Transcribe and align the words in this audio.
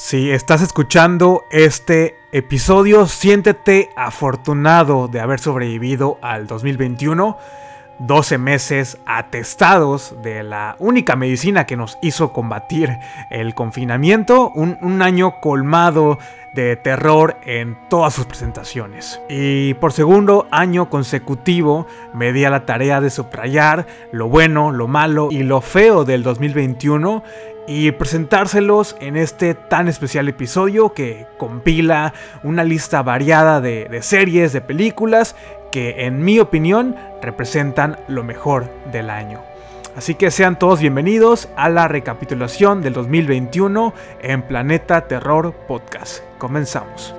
Si 0.00 0.30
estás 0.30 0.62
escuchando 0.62 1.44
este 1.50 2.14
episodio, 2.30 3.08
siéntete 3.08 3.90
afortunado 3.96 5.08
de 5.08 5.18
haber 5.18 5.40
sobrevivido 5.40 6.18
al 6.22 6.46
2021. 6.46 7.36
12 7.98 8.38
meses 8.38 8.98
atestados 9.06 10.14
de 10.22 10.44
la 10.44 10.76
única 10.78 11.16
medicina 11.16 11.66
que 11.66 11.76
nos 11.76 11.98
hizo 12.00 12.32
combatir 12.32 12.96
el 13.28 13.56
confinamiento, 13.56 14.52
un, 14.54 15.02
año 15.02 15.40
colmado 15.40 16.18
de 16.54 16.76
terror 16.76 17.36
en 17.44 17.76
todas 17.90 18.14
sus 18.14 18.24
presentaciones. 18.24 19.20
Y 19.28 19.74
por 19.74 19.92
segundo 19.92 20.46
año 20.52 20.88
consecutivo 20.88 21.88
me 22.14 22.32
di 22.32 22.44
a 22.44 22.50
la 22.50 22.66
tarea 22.66 23.00
de 23.00 23.10
subrayar 23.10 23.88
lo 24.12 24.28
bueno, 24.28 24.70
lo 24.70 24.86
malo 24.86 25.28
y 25.32 25.42
lo 25.42 25.60
feo 25.60 26.04
del 26.04 26.22
2021 26.22 27.24
y 27.68 27.92
presentárselos 27.92 28.96
en 28.98 29.18
este 29.18 29.54
tan 29.54 29.88
especial 29.88 30.26
episodio 30.26 30.94
que 30.94 31.26
compila 31.36 32.14
una 32.42 32.64
lista 32.64 33.02
variada 33.02 33.60
de, 33.60 34.00
series, 34.00 34.54
de 34.54 34.62
películas 34.62 35.36
que 35.70 36.06
en 36.06 36.24
mi 36.24 36.40
opinión 36.40 36.96
representan 37.20 37.98
lo 38.08 38.24
mejor 38.24 38.70
del 38.90 39.10
año. 39.10 39.42
Así 39.94 40.14
que 40.14 40.30
sean 40.30 40.58
todos 40.58 40.80
bienvenidos 40.80 41.50
a 41.56 41.68
la 41.68 41.88
recapitulación 41.88 42.80
del 42.80 42.94
2021 42.94 43.92
en 44.22 44.42
Planeta 44.42 45.02
Terror 45.02 45.52
Podcast. 45.66 46.22
Comenzamos. 46.38 47.17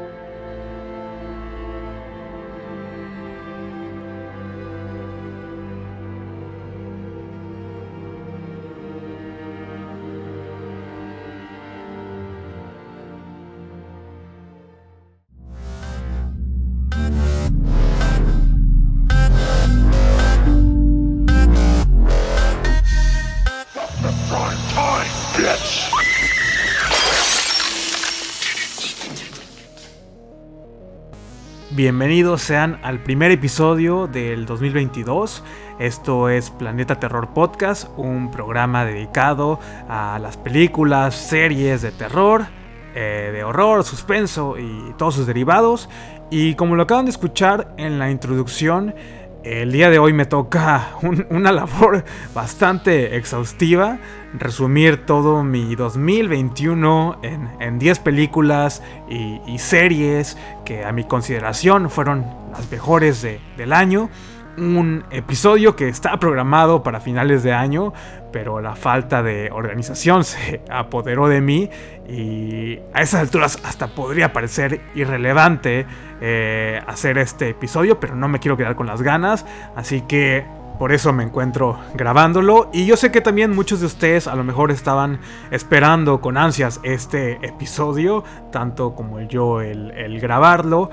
Bienvenidos 31.80 32.42
sean 32.42 32.78
al 32.84 33.00
primer 33.00 33.32
episodio 33.32 34.08
del 34.08 34.46
2022. 34.46 35.46
Esto 35.80 36.28
es 36.28 36.50
Planeta 36.50 37.00
Terror 37.00 37.30
Podcast, 37.34 37.88
un 37.96 38.32
programa 38.32 38.84
dedicado 38.84 39.62
a 39.88 40.20
las 40.20 40.36
películas, 40.36 41.16
series 41.16 41.82
de 41.82 41.94
terror, 41.94 42.48
eh, 42.96 43.30
de 43.32 43.46
horror, 43.46 43.86
suspenso 43.86 44.58
y 44.60 44.94
todos 44.98 45.16
sus 45.16 45.26
derivados. 45.26 45.88
Y 46.30 46.56
como 46.56 46.76
lo 46.76 46.84
acaban 46.84 47.06
de 47.06 47.12
escuchar 47.12 47.74
en 47.78 47.98
la 47.98 48.12
introducción, 48.12 48.94
el 49.44 49.72
día 49.72 49.90
de 49.90 50.00
hoy 50.00 50.12
me 50.14 50.26
toca 50.26 50.90
una 51.30 51.52
labor 51.52 52.04
bastante 52.34 53.16
exhaustiva, 53.16 54.00
resumir 54.34 55.06
todo 55.06 55.44
mi 55.44 55.76
2021 55.76 57.20
en, 57.60 57.80
10 57.80 58.00
películas 58.00 58.84
y, 59.10 59.58
series 59.58 60.38
que 60.66 60.84
a 60.84 60.92
mi 60.92 61.04
consideración 61.04 61.90
fueron 61.90 62.26
las 62.52 62.70
mejores 62.70 63.22
del 63.22 63.74
año 63.74 64.10
un 64.58 65.04
episodio 65.12 65.76
que 65.76 65.88
está 65.88 66.18
programado 66.20 66.84
para 66.84 67.00
finales 67.00 67.44
de 67.44 67.54
año, 67.54 67.94
pero 68.32 68.62
la 68.62 68.76
falta 68.76 69.24
de 69.24 69.50
organización 69.52 70.24
se 70.26 70.62
apoderó 70.70 71.28
de 71.28 71.42
mí 71.42 71.70
y 72.08 72.80
a 72.94 73.02
esas 73.02 73.22
alturas 73.22 73.60
hasta 73.64 73.88
podría 73.88 74.34
parecer 74.34 74.82
irrelevante 74.96 75.86
eh, 76.22 76.82
hacer 76.88 77.18
este 77.18 77.50
episodio, 77.50 78.00
pero 78.00 78.16
no 78.16 78.28
me 78.28 78.40
quiero 78.40 78.58
quedar 78.58 78.76
con 78.76 78.88
las 78.88 79.02
ganas, 79.02 79.46
así 79.76 80.02
que 80.02 80.46
por 80.80 80.94
eso 80.94 81.12
me 81.12 81.24
encuentro 81.24 81.78
grabándolo 81.94 82.70
y 82.72 82.86
yo 82.86 82.96
sé 82.96 83.12
que 83.12 83.20
también 83.20 83.54
muchos 83.54 83.82
de 83.82 83.86
ustedes 83.86 84.28
a 84.28 84.36
lo 84.36 84.46
mejor 84.46 84.72
estaban 84.72 85.20
esperando 85.52 86.22
con 86.22 86.38
ansias 86.38 86.80
este 86.84 87.46
episodio, 87.46 88.24
tanto 88.50 88.96
como 88.96 89.20
yo 89.20 89.60
el 89.60 90.20
grabarlo. 90.22 90.90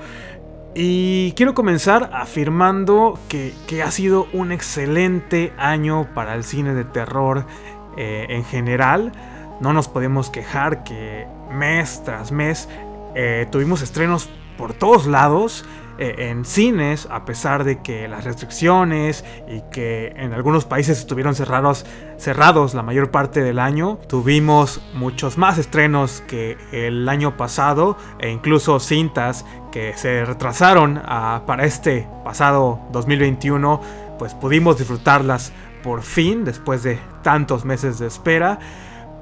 Y 0.73 1.31
quiero 1.33 1.53
comenzar 1.53 2.11
afirmando 2.13 3.19
que, 3.29 3.53
ha 3.83 3.91
sido 3.91 4.27
un 4.33 4.51
excelente 4.51 5.53
año 5.57 6.07
para 6.13 6.35
el 6.35 6.43
cine 6.43 6.73
de 6.73 6.83
terror 6.83 7.45
eh, 7.97 8.27
en 8.29 8.45
general. 8.45 9.11
No 9.59 9.73
nos 9.73 9.87
podemos 9.87 10.29
quejar 10.29 10.83
que 10.83 11.27
mes 11.51 12.03
tras 12.03 12.31
mes 12.31 12.69
eh, 13.15 13.47
tuvimos 13.51 13.81
estrenos 13.81 14.29
por 14.57 14.73
todos 14.73 15.07
lados. 15.07 15.65
Eh, 15.99 16.29
en 16.29 16.45
cines, 16.45 17.07
a 17.09 17.25
pesar 17.25 17.63
de 17.63 17.81
que 17.81 18.07
las 18.07 18.23
restricciones 18.23 19.25
y 19.47 19.61
que 19.71 20.13
en 20.15 20.31
algunos 20.31 20.65
países 20.65 20.99
estuvieron 20.99 21.33
cerrados, 21.33 21.87
cerrados 22.17 22.75
la 22.75 22.83
mayor 22.83 23.09
parte 23.09 23.41
del 23.41 23.57
año, 23.57 23.97
tuvimos 24.07 24.79
muchos 24.93 25.39
más 25.39 25.57
estrenos 25.57 26.21
que 26.27 26.55
el 26.71 27.09
año 27.09 27.35
pasado 27.35 27.97
e 28.19 28.29
incluso 28.29 28.79
cintas 28.79 29.43
que 29.71 29.93
se 29.97 30.23
retrasaron 30.23 31.01
para 31.47 31.65
este 31.65 32.07
pasado 32.23 32.79
2021, 32.91 33.81
pues 34.19 34.35
pudimos 34.35 34.77
disfrutarlas 34.77 35.51
por 35.83 36.03
fin 36.03 36.45
después 36.45 36.83
de 36.83 36.99
tantos 37.23 37.65
meses 37.65 37.97
de 37.97 38.07
espera. 38.07 38.59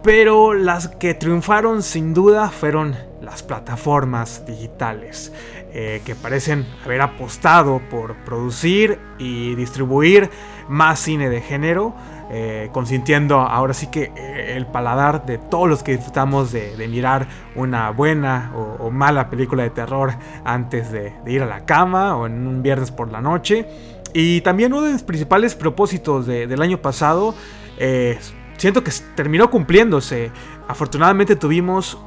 Pero 0.05 0.53
las 0.53 0.87
que 0.87 1.15
triunfaron 1.15 1.81
sin 1.81 2.13
duda 2.13 2.51
fueron 2.51 2.95
las 3.23 3.41
plataformas 3.41 4.45
digitales. 4.45 5.33
Eh, 5.73 6.03
que 6.05 6.13
parecen 6.13 6.65
haber 6.85 7.01
apostado 7.01 7.81
por 7.89 8.15
producir 8.23 8.99
y 9.17 9.55
distribuir 9.55 10.29
más 10.69 10.99
cine 10.99 11.27
de 11.27 11.41
género, 11.41 11.95
eh, 12.29 12.69
consintiendo 12.71 13.39
ahora 13.39 13.73
sí 13.73 13.87
que 13.87 14.13
eh, 14.15 14.53
el 14.55 14.67
paladar 14.67 15.25
de 15.25 15.37
todos 15.37 15.67
los 15.67 15.83
que 15.83 15.93
disfrutamos 15.93 16.53
de, 16.53 16.87
mirar 16.87 17.27
una 17.55 17.89
buena 17.89 18.53
o, 18.55 18.91
mala 18.91 19.29
película 19.29 19.63
de 19.63 19.71
terror 19.71 20.13
antes 20.45 20.91
de, 20.91 21.13
ir 21.25 21.41
a 21.41 21.45
la 21.45 21.65
cama 21.65 22.15
o 22.15 22.27
en 22.27 22.47
un 22.47 22.61
viernes 22.61 22.91
por 22.91 23.11
la 23.11 23.21
noche. 23.21 23.67
Y 24.13 24.41
también 24.41 24.71
uno 24.71 24.83
de 24.83 24.93
los 24.93 25.03
principales 25.03 25.55
propósitos 25.55 26.27
del 26.27 26.61
año 26.61 26.77
pasado, 26.77 27.35
siento 28.57 28.83
que 28.83 28.91
terminó 29.15 29.49
cumpliéndose. 29.49 30.31
Afortunadamente 30.67 31.35
tuvimos 31.35 31.97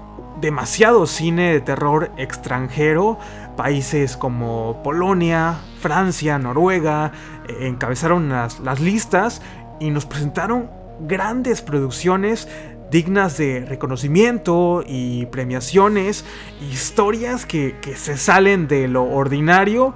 demasiado 0.40 1.06
cine 1.06 1.52
de 1.52 1.60
terror 1.60 2.10
extranjero. 2.16 3.18
Países 3.56 4.16
como 4.16 4.82
Polonia, 4.82 5.56
Francia, 5.80 6.38
Noruega 6.38 7.12
eh, 7.48 7.66
encabezaron 7.66 8.28
las, 8.28 8.80
listas 8.80 9.42
y 9.80 9.90
nos 9.90 10.06
presentaron 10.06 10.70
grandes 11.00 11.62
producciones 11.62 12.48
dignas 12.90 13.36
de 13.36 13.66
reconocimiento 13.66 14.82
y 14.86 15.26
premiaciones, 15.26 16.24
historias 16.72 17.44
que, 17.44 17.76
que, 17.82 17.94
se 17.96 18.16
salen 18.16 18.66
de 18.66 18.88
lo 18.88 19.04
ordinario 19.04 19.94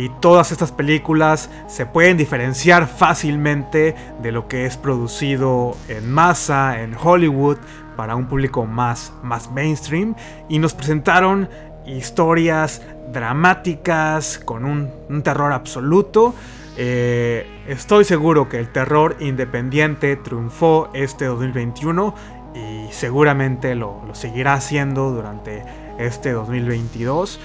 y 0.00 0.08
todas 0.20 0.50
estas 0.50 0.72
películas 0.72 1.50
se 1.66 1.84
pueden 1.84 2.16
diferenciar 2.16 2.86
fácilmente 2.86 3.94
de 4.22 4.32
lo 4.32 4.48
que 4.48 4.64
es 4.64 4.78
producido 4.78 5.76
en 5.88 6.10
masa, 6.10 6.80
en 6.80 6.96
Hollywood, 7.00 7.58
para 7.96 8.16
un 8.16 8.26
público 8.26 8.64
más, 8.64 9.12
más 9.22 9.50
mainstream 9.50 10.14
y 10.48 10.58
nos 10.58 10.72
presentaron 10.72 11.50
historias 11.86 12.80
dramáticas 13.12 14.38
con 14.38 14.64
un, 14.64 15.22
terror 15.22 15.52
absoluto. 15.52 16.34
Eh, 16.78 17.46
estoy 17.68 18.04
seguro 18.04 18.48
que 18.48 18.58
el 18.58 18.72
terror 18.72 19.16
independiente 19.20 20.16
triunfó 20.16 20.88
este 20.94 21.26
2021 21.26 22.14
y 22.54 22.90
seguramente 22.90 23.74
lo, 23.74 24.02
lo 24.06 24.14
seguirá 24.14 24.54
haciendo 24.54 25.10
durante 25.10 25.62
este 25.98 26.32
2022. 26.32 27.38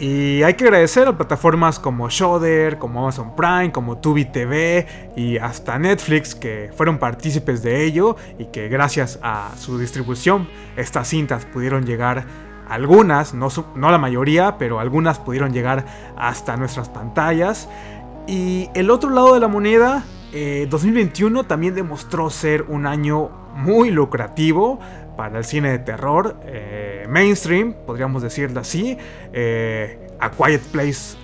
Y 0.00 0.42
hay 0.44 0.54
que 0.54 0.64
agradecer 0.64 1.06
a 1.08 1.14
plataformas 1.14 1.78
como 1.78 2.08
Shudder, 2.08 2.78
como 2.78 3.00
Amazon 3.00 3.36
Prime, 3.36 3.70
como 3.70 3.98
Tubi 3.98 4.24
TV 4.24 4.86
y 5.14 5.36
hasta 5.36 5.78
Netflix 5.78 6.34
que 6.34 6.70
fueron 6.74 6.96
partícipes 6.98 7.62
de 7.62 7.84
ello 7.84 8.16
y 8.38 8.46
que 8.46 8.68
gracias 8.68 9.18
a 9.22 9.50
su 9.58 9.78
distribución 9.78 10.48
estas 10.78 11.06
cintas 11.06 11.44
pudieron 11.44 11.84
llegar 11.84 12.24
algunas, 12.66 13.34
no, 13.34 13.48
no 13.74 13.90
la 13.90 13.98
mayoría, 13.98 14.56
pero 14.56 14.80
algunas 14.80 15.18
pudieron 15.18 15.52
llegar 15.52 15.84
hasta 16.16 16.56
nuestras 16.56 16.88
pantallas. 16.88 17.68
Y 18.26 18.70
el 18.72 18.90
otro 18.90 19.10
lado 19.10 19.34
de 19.34 19.40
la 19.40 19.48
moneda, 19.48 20.04
2021 20.32 21.40
eh, 21.40 21.44
también 21.44 21.74
demostró 21.74 22.30
ser 22.30 22.62
un 22.68 22.86
año 22.86 23.28
muy 23.54 23.90
lucrativo 23.90 24.78
para 25.16 25.38
el 25.38 25.44
cine 25.44 25.70
de 25.70 25.78
terror 25.80 26.40
eh, 26.44 27.06
mainstream, 27.08 27.74
podríamos 27.86 28.22
decirlo 28.22 28.60
así. 28.60 28.96
Eh, 29.32 29.98
A 30.20 30.30
Quiet 30.30 30.62
Place 30.72 31.16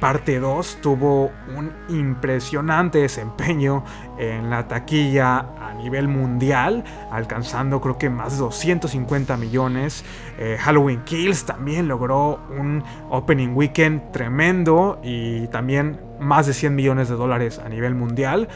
parte 0.00 0.38
2 0.38 0.78
tuvo 0.80 1.32
un 1.56 1.72
impresionante 1.88 2.98
desempeño 2.98 3.84
en 4.18 4.50
la 4.50 4.68
taquilla 4.68 5.46
a 5.60 5.74
nivel 5.74 6.08
mundial, 6.08 6.84
alcanzando 7.10 7.80
creo 7.80 7.98
que 7.98 8.08
más 8.08 8.32
de 8.32 8.38
250 8.38 9.36
millones. 9.36 10.04
Eh, 10.38 10.56
Halloween 10.60 11.02
Kills 11.04 11.44
también 11.44 11.88
logró 11.88 12.40
un 12.58 12.84
opening 13.10 13.54
weekend 13.54 14.12
tremendo 14.12 15.00
y 15.02 15.48
también 15.48 16.00
más 16.20 16.46
de 16.46 16.54
100 16.54 16.74
millones 16.74 17.08
de 17.08 17.16
dólares 17.16 17.58
a 17.58 17.68
nivel 17.68 17.94
mundial. 17.94 18.48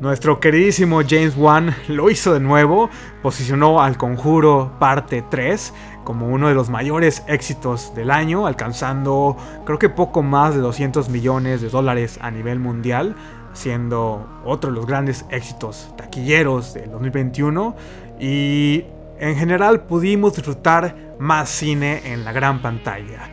Nuestro 0.00 0.40
queridísimo 0.40 1.02
James 1.08 1.36
Wan 1.36 1.74
lo 1.86 2.10
hizo 2.10 2.34
de 2.34 2.40
nuevo, 2.40 2.90
posicionó 3.22 3.80
al 3.80 3.96
Conjuro 3.96 4.72
parte 4.80 5.22
3 5.30 5.72
como 6.02 6.28
uno 6.28 6.48
de 6.48 6.54
los 6.54 6.68
mayores 6.68 7.22
éxitos 7.28 7.94
del 7.94 8.10
año, 8.10 8.46
alcanzando 8.46 9.36
creo 9.64 9.78
que 9.78 9.88
poco 9.88 10.22
más 10.22 10.54
de 10.54 10.60
200 10.60 11.08
millones 11.08 11.62
de 11.62 11.70
dólares 11.70 12.18
a 12.20 12.32
nivel 12.32 12.58
mundial, 12.58 13.14
siendo 13.52 14.26
otro 14.44 14.70
de 14.70 14.76
los 14.76 14.86
grandes 14.86 15.24
éxitos 15.30 15.94
taquilleros 15.96 16.74
del 16.74 16.90
2021 16.90 17.76
y 18.18 18.84
en 19.20 19.36
general 19.36 19.82
pudimos 19.82 20.34
disfrutar 20.34 21.14
más 21.20 21.48
cine 21.48 22.12
en 22.12 22.24
la 22.24 22.32
gran 22.32 22.60
pantalla. 22.60 23.30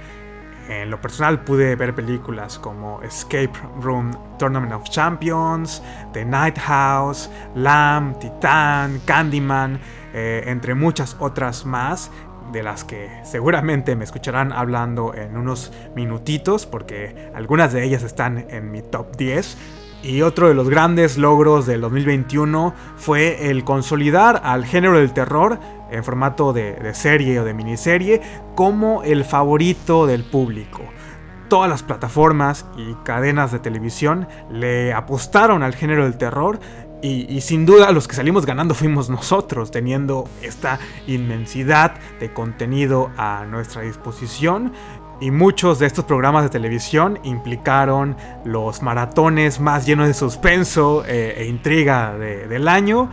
En 0.69 0.89
lo 0.89 1.01
personal 1.01 1.43
pude 1.43 1.75
ver 1.75 1.93
películas 1.93 2.57
como 2.59 3.01
Escape 3.01 3.51
Room 3.81 4.11
Tournament 4.37 4.73
of 4.73 4.83
Champions, 4.83 5.81
The 6.13 6.23
Night 6.23 6.57
House, 6.59 7.29
Lamb, 7.55 8.17
Titan, 8.19 9.01
Candyman, 9.05 9.79
eh, 10.13 10.43
entre 10.45 10.75
muchas 10.75 11.15
otras 11.19 11.65
más 11.65 12.11
de 12.51 12.63
las 12.63 12.83
que 12.83 13.09
seguramente 13.23 13.95
me 13.95 14.03
escucharán 14.03 14.51
hablando 14.51 15.13
en 15.13 15.37
unos 15.37 15.71
minutitos 15.95 16.65
porque 16.65 17.31
algunas 17.33 17.73
de 17.73 17.83
ellas 17.83 18.03
están 18.03 18.45
en 18.49 18.71
mi 18.71 18.81
top 18.81 19.15
10. 19.15 19.57
Y 20.03 20.23
otro 20.23 20.47
de 20.47 20.55
los 20.55 20.67
grandes 20.67 21.19
logros 21.19 21.67
del 21.67 21.81
2021 21.81 22.73
fue 22.95 23.51
el 23.51 23.63
consolidar 23.63 24.41
al 24.43 24.65
género 24.65 24.97
del 24.97 25.13
terror 25.13 25.59
en 25.91 26.03
formato 26.03 26.53
de, 26.53 26.93
serie 26.93 27.39
o 27.39 27.43
de 27.43 27.53
miniserie 27.53 28.21
como 28.55 29.03
el 29.03 29.23
favorito 29.23 30.05
del 30.05 30.23
público 30.23 30.81
todas 31.49 31.69
las 31.69 31.83
plataformas 31.83 32.65
y 32.77 32.93
cadenas 33.03 33.51
de 33.51 33.59
televisión 33.59 34.25
le 34.49 34.93
apostaron 34.93 35.63
al 35.63 35.75
género 35.75 36.05
del 36.05 36.17
terror 36.17 36.61
y, 37.01 37.41
sin 37.41 37.65
duda 37.65 37.91
los 37.91 38.07
que 38.07 38.15
salimos 38.15 38.45
ganando 38.45 38.75
fuimos 38.75 39.09
nosotros, 39.09 39.71
teniendo 39.71 40.29
esta 40.41 40.79
inmensidad 41.07 41.95
de 42.19 42.31
contenido 42.31 43.09
a 43.17 43.45
nuestra 43.49 43.81
disposición. 43.81 44.71
Y 45.19 45.29
muchos 45.29 45.77
de 45.77 45.85
estos 45.85 46.05
programas 46.05 46.43
de 46.43 46.49
televisión 46.49 47.19
implicaron 47.23 48.15
los 48.43 48.81
maratones 48.81 49.59
más 49.59 49.85
llenos 49.85 50.07
de 50.07 50.13
suspenso 50.13 51.03
eh, 51.05 51.35
e 51.37 51.45
intriga 51.45 52.17
del 52.17 52.67
año. 52.67 53.09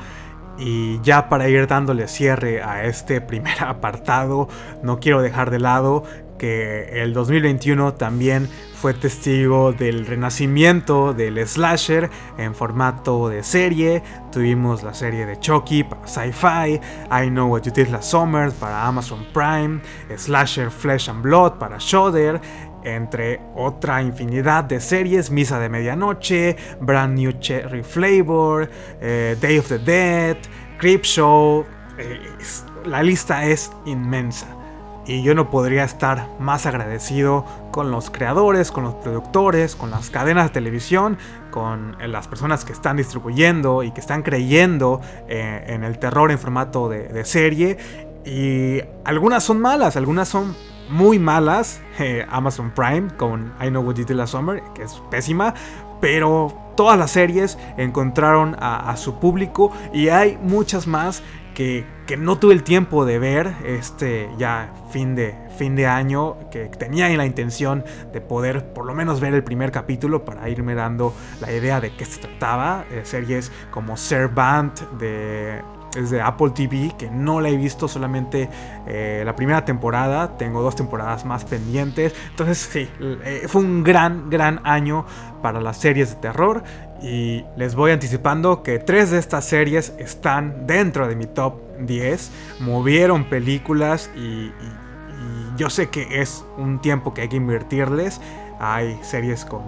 Y 0.58 1.00
ya 1.02 1.28
para 1.28 1.48
ir 1.48 1.66
dándole 1.66 2.08
cierre 2.08 2.62
a 2.62 2.84
este 2.84 3.20
primer 3.20 3.62
apartado, 3.62 4.48
no 4.82 4.98
quiero 5.00 5.22
dejar 5.22 5.50
de 5.50 5.60
lado 5.60 6.04
que 6.38 7.02
el 7.02 7.12
2021 7.12 7.94
también 7.94 8.48
fue 8.80 8.94
testigo 8.94 9.72
del 9.72 10.06
renacimiento 10.06 11.12
del 11.12 11.44
slasher 11.46 12.10
en 12.38 12.54
formato 12.54 13.28
de 13.28 13.42
serie. 13.42 14.04
Tuvimos 14.30 14.84
la 14.84 14.94
serie 14.94 15.26
de 15.26 15.38
Chucky 15.40 15.82
para 15.82 16.06
Sci-Fi, 16.06 16.80
I 17.10 17.28
Know 17.28 17.48
What 17.48 17.62
You 17.62 17.72
Did 17.72 17.88
Last 17.88 18.10
Summer 18.12 18.52
para 18.52 18.86
Amazon 18.86 19.26
Prime, 19.34 19.80
Slasher 20.16 20.70
Flesh 20.70 21.08
and 21.08 21.22
Blood 21.22 21.54
para 21.54 21.78
Shudder, 21.78 22.40
entre 22.84 23.40
otra 23.54 24.02
infinidad 24.02 24.64
de 24.64 24.80
series, 24.80 25.30
Misa 25.30 25.58
de 25.58 25.68
Medianoche, 25.68 26.56
Brand 26.80 27.18
New 27.18 27.32
Cherry 27.40 27.82
Flavor, 27.82 28.70
eh, 29.00 29.36
Day 29.40 29.58
of 29.58 29.68
the 29.68 29.78
Dead, 29.78 30.36
Creepshow. 30.78 31.64
Eh, 31.98 32.20
la 32.84 33.02
lista 33.02 33.44
es 33.44 33.70
inmensa 33.84 34.46
y 35.06 35.22
yo 35.22 35.34
no 35.34 35.50
podría 35.50 35.84
estar 35.84 36.28
más 36.38 36.66
agradecido 36.66 37.44
con 37.70 37.90
los 37.90 38.10
creadores, 38.10 38.70
con 38.70 38.84
los 38.84 38.94
productores, 38.94 39.74
con 39.74 39.90
las 39.90 40.10
cadenas 40.10 40.44
de 40.44 40.50
televisión, 40.50 41.18
con 41.50 41.96
eh, 42.00 42.08
las 42.08 42.28
personas 42.28 42.64
que 42.64 42.72
están 42.72 42.98
distribuyendo 42.98 43.82
y 43.82 43.90
que 43.90 44.00
están 44.00 44.22
creyendo 44.22 45.00
en 45.28 45.82
el 45.82 45.98
terror 45.98 46.30
en 46.30 46.38
formato 46.38 46.88
de, 46.88 47.24
serie. 47.24 47.78
Y 48.24 48.82
algunas 49.04 49.44
son 49.44 49.60
malas, 49.60 49.96
algunas 49.96 50.28
son 50.28 50.54
muy 50.88 51.18
malas. 51.18 51.80
Eh, 51.98 52.24
Amazon 52.30 52.70
Prime 52.70 53.08
con 53.16 53.52
I 53.60 53.68
Know 53.68 53.82
What 53.82 53.96
You 53.96 54.04
Did 54.04 54.16
Last 54.16 54.32
Summer, 54.32 54.62
que 54.74 54.82
es 54.82 55.02
pésima, 55.10 55.54
pero 56.00 56.56
todas 56.76 56.98
las 56.98 57.10
series 57.10 57.58
encontraron 57.76 58.56
a, 58.60 58.96
su 58.96 59.18
público 59.18 59.72
y 59.92 60.10
hay 60.10 60.38
muchas 60.40 60.86
más 60.86 61.22
que, 61.54 61.84
no 62.16 62.38
tuve 62.38 62.54
el 62.54 62.62
tiempo 62.62 63.04
de 63.04 63.18
ver 63.18 63.52
este 63.66 64.30
ya 64.38 64.72
fin 64.90 65.16
de, 65.16 65.34
fin 65.58 65.74
de 65.74 65.88
año, 65.88 66.36
que 66.52 66.66
tenía 66.66 67.08
la 67.16 67.26
intención 67.26 67.84
de 68.12 68.20
poder 68.20 68.72
por 68.72 68.86
lo 68.86 68.94
menos 68.94 69.18
ver 69.18 69.34
el 69.34 69.42
primer 69.42 69.72
capítulo 69.72 70.24
para 70.24 70.48
irme 70.48 70.76
dando 70.76 71.12
la 71.40 71.50
idea 71.52 71.80
de 71.80 71.96
qué 71.96 72.04
se 72.04 72.20
trataba. 72.20 72.84
Eh, 72.92 73.00
series 73.02 73.50
como 73.72 73.96
Servant 73.96 74.78
de 75.00 75.60
es 75.96 76.10
de 76.10 76.20
Apple 76.20 76.50
TV, 76.50 76.92
que 76.98 77.10
no 77.10 77.40
la 77.40 77.48
he 77.48 77.56
visto 77.56 77.88
solamente 77.88 78.48
eh, 78.86 79.22
la 79.24 79.34
primera 79.34 79.64
temporada, 79.64 80.36
tengo 80.36 80.62
dos 80.62 80.76
temporadas 80.76 81.24
más 81.24 81.44
pendientes, 81.44 82.14
entonces 82.30 82.58
sí, 82.58 82.88
eh, 83.00 83.44
fue 83.48 83.62
un 83.62 83.82
gran, 83.82 84.30
gran 84.30 84.60
año 84.64 85.06
para 85.42 85.60
las 85.60 85.78
series 85.78 86.10
de 86.10 86.16
terror. 86.16 86.62
Y 87.00 87.44
les 87.56 87.76
voy 87.76 87.92
anticipando 87.92 88.64
que 88.64 88.80
tres 88.80 89.12
de 89.12 89.18
estas 89.18 89.44
series 89.44 89.94
están 89.98 90.66
dentro 90.66 91.06
de 91.06 91.14
mi 91.14 91.26
top 91.26 91.54
10, 91.78 92.30
movieron 92.60 93.24
películas 93.24 94.10
y, 94.16 94.52
yo 95.56 95.70
sé 95.70 95.88
que 95.88 96.20
es 96.20 96.44
un 96.56 96.80
tiempo 96.80 97.12
que 97.14 97.22
hay 97.22 97.28
que 97.28 97.36
invertirles, 97.36 98.20
hay 98.60 98.96
series 99.02 99.44
con 99.44 99.62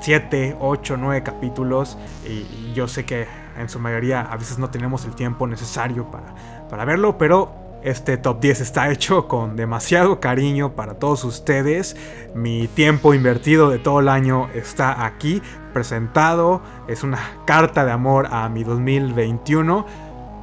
7, 0.00 0.56
8, 0.58 0.96
9 0.96 1.22
capítulos 1.22 1.98
y 2.26 2.72
yo 2.72 2.88
sé 2.88 3.04
que 3.04 3.26
en 3.60 3.68
su 3.68 3.78
mayoría 3.78 4.20
a 4.20 4.36
veces 4.36 4.58
no 4.58 4.70
tenemos 4.70 5.04
el 5.04 5.14
tiempo 5.14 5.46
necesario 5.46 6.10
para, 6.10 6.34
para 6.68 6.84
verlo, 6.84 7.18
pero 7.18 7.60
este 7.82 8.18
top 8.18 8.40
10 8.40 8.60
está 8.60 8.90
hecho 8.90 9.26
con 9.26 9.56
demasiado 9.56 10.20
cariño 10.20 10.72
para 10.72 10.94
todos 10.94 11.24
ustedes. 11.24 11.96
Mi 12.34 12.68
tiempo 12.68 13.14
invertido 13.14 13.70
de 13.70 13.78
todo 13.78 14.00
el 14.00 14.08
año 14.08 14.50
está 14.54 15.06
aquí 15.06 15.40
presentado. 15.72 16.60
Es 16.88 17.02
una 17.02 17.18
carta 17.46 17.86
de 17.86 17.92
amor 17.92 18.28
a 18.30 18.48
mi 18.50 18.64
2021. 18.64 19.86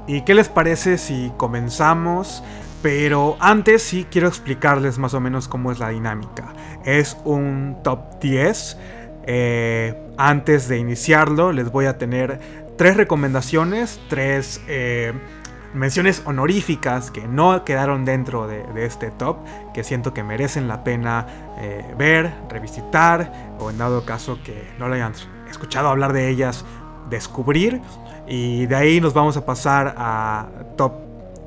¿Y 0.07 0.21
qué 0.21 0.33
les 0.33 0.50
parece 0.50 0.97
si 0.97 1.31
comenzamos? 1.38 2.43
Pero 2.81 3.38
antes 3.39 3.83
sí 3.83 4.07
quiero 4.09 4.27
explicarles 4.27 4.97
más 4.97 5.13
o 5.13 5.19
menos 5.19 5.47
cómo 5.47 5.71
es 5.71 5.77
la 5.77 5.89
dinámica. 5.89 6.53
Es 6.86 7.17
un 7.24 7.77
top 7.83 8.19
10. 8.19 8.77
Eh, 9.29 9.93
antes 10.17 10.69
de 10.69 10.77
iniciarlo 10.77 11.51
les 11.51 11.69
voy 11.69 11.86
a 11.86 11.97
tener 11.97 12.39
tres 12.77 12.96
recomendaciones, 12.96 14.00
tres 14.07 14.62
eh, 14.67 15.13
menciones 15.74 16.22
honoríficas 16.25 17.12
que 17.12 17.27
no 17.27 17.65
quedaron 17.65 18.05
dentro 18.05 18.48
de, 18.48 18.63
este 18.86 19.12
top, 19.12 19.38
que 19.74 19.84
siento 19.84 20.13
que 20.13 20.24
merecen 20.24 20.67
la 20.67 20.84
pena 20.84 21.25
eh, 21.60 21.84
ver, 21.98 22.34
revisitar, 22.50 23.55
o 23.60 23.69
en 23.69 23.77
dado 23.77 24.05
caso 24.05 24.39
que 24.43 24.69
no 24.79 24.88
lo 24.88 24.96
hayan 24.96 25.13
escuchado 25.50 25.89
hablar 25.89 26.13
de 26.13 26.29
ellas, 26.29 26.63
descubrir. 27.10 27.81
Y 28.27 28.65
de 28.65 28.75
ahí 28.75 29.01
nos 29.01 29.13
vamos 29.13 29.38
a 29.38 29.46
pasar 29.46 29.96
a 29.98 30.48
top 30.75 30.93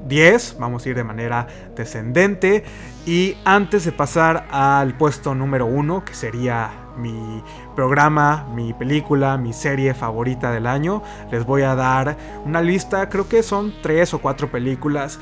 10, 0.06 0.56
vamos 0.58 0.84
a 0.84 0.88
ir 0.88 0.96
de 0.96 1.04
manera 1.04 1.46
descendente. 1.76 2.64
Y 3.06 3.37
antes 3.44 3.84
de 3.84 3.92
pasar 3.92 4.46
al 4.50 4.96
puesto 4.96 5.34
número 5.34 5.66
1, 5.66 6.04
que 6.04 6.14
sería 6.14 6.70
mi 7.00 7.42
programa, 7.75 8.47
mi 8.54 8.73
película, 8.73 9.37
mi 9.37 9.52
serie 9.52 9.95
favorita 9.95 10.50
del 10.52 10.66
año. 10.66 11.02
Les 11.30 11.45
voy 11.45 11.62
a 11.62 11.75
dar 11.75 12.16
una 12.45 12.61
lista, 12.61 13.09
creo 13.09 13.28
que 13.28 13.42
son 13.42 13.73
tres 13.83 14.14
o 14.14 14.21
cuatro 14.21 14.50
películas 14.50 15.19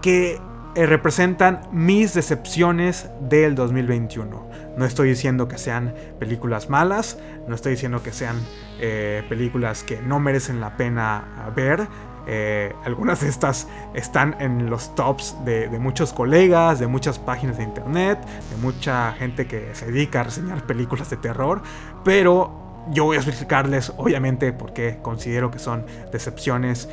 que 0.00 0.40
eh, 0.74 0.86
representan 0.86 1.60
mis 1.70 2.14
decepciones 2.14 3.10
del 3.20 3.54
2021. 3.54 4.48
No 4.76 4.84
estoy 4.86 5.10
diciendo 5.10 5.46
que 5.46 5.58
sean 5.58 5.94
películas 6.18 6.70
malas, 6.70 7.18
no 7.46 7.54
estoy 7.54 7.72
diciendo 7.72 8.02
que 8.02 8.10
sean 8.12 8.36
eh, 8.80 9.22
películas 9.28 9.82
que 9.82 10.00
no 10.00 10.18
merecen 10.18 10.60
la 10.60 10.78
pena 10.78 11.52
ver, 11.54 11.88
eh, 12.26 12.74
algunas 12.84 13.20
de 13.20 13.28
estas 13.28 13.66
están 13.94 14.36
en 14.38 14.70
los 14.70 14.94
tops 14.94 15.36
de, 15.44 15.68
muchos 15.78 16.12
colegas, 16.12 16.78
de 16.78 16.86
muchas 16.86 17.18
páginas 17.18 17.58
de 17.58 17.64
internet, 17.64 18.18
de 18.50 18.56
mucha 18.60 19.12
gente 19.12 19.46
que 19.46 19.74
se 19.74 19.86
dedica 19.86 20.20
a 20.20 20.24
reseñar 20.24 20.66
películas 20.66 21.10
de 21.10 21.16
terror, 21.16 21.62
pero 22.04 22.52
yo 22.90 23.04
voy 23.04 23.16
a 23.16 23.20
explicarles 23.20 23.92
obviamente 23.96 24.52
por 24.52 24.72
qué 24.72 24.98
considero 25.02 25.50
que 25.50 25.58
son 25.58 25.84
decepciones 26.12 26.88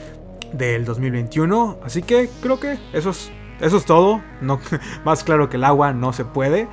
del 0.53 0.85
2021, 0.85 1.77
así 1.83 2.01
que 2.01 2.29
creo 2.41 2.59
que 2.59 2.79
eso 2.93 3.11
es, 3.11 3.31
eso 3.61 3.77
es 3.77 3.85
todo, 3.85 4.21
más 5.05 5.23
claro 5.23 5.49
que 5.49 5.57
el 5.57 5.63
agua 5.63 5.93
no 5.93 6.13
se 6.13 6.25
puede. 6.25 6.67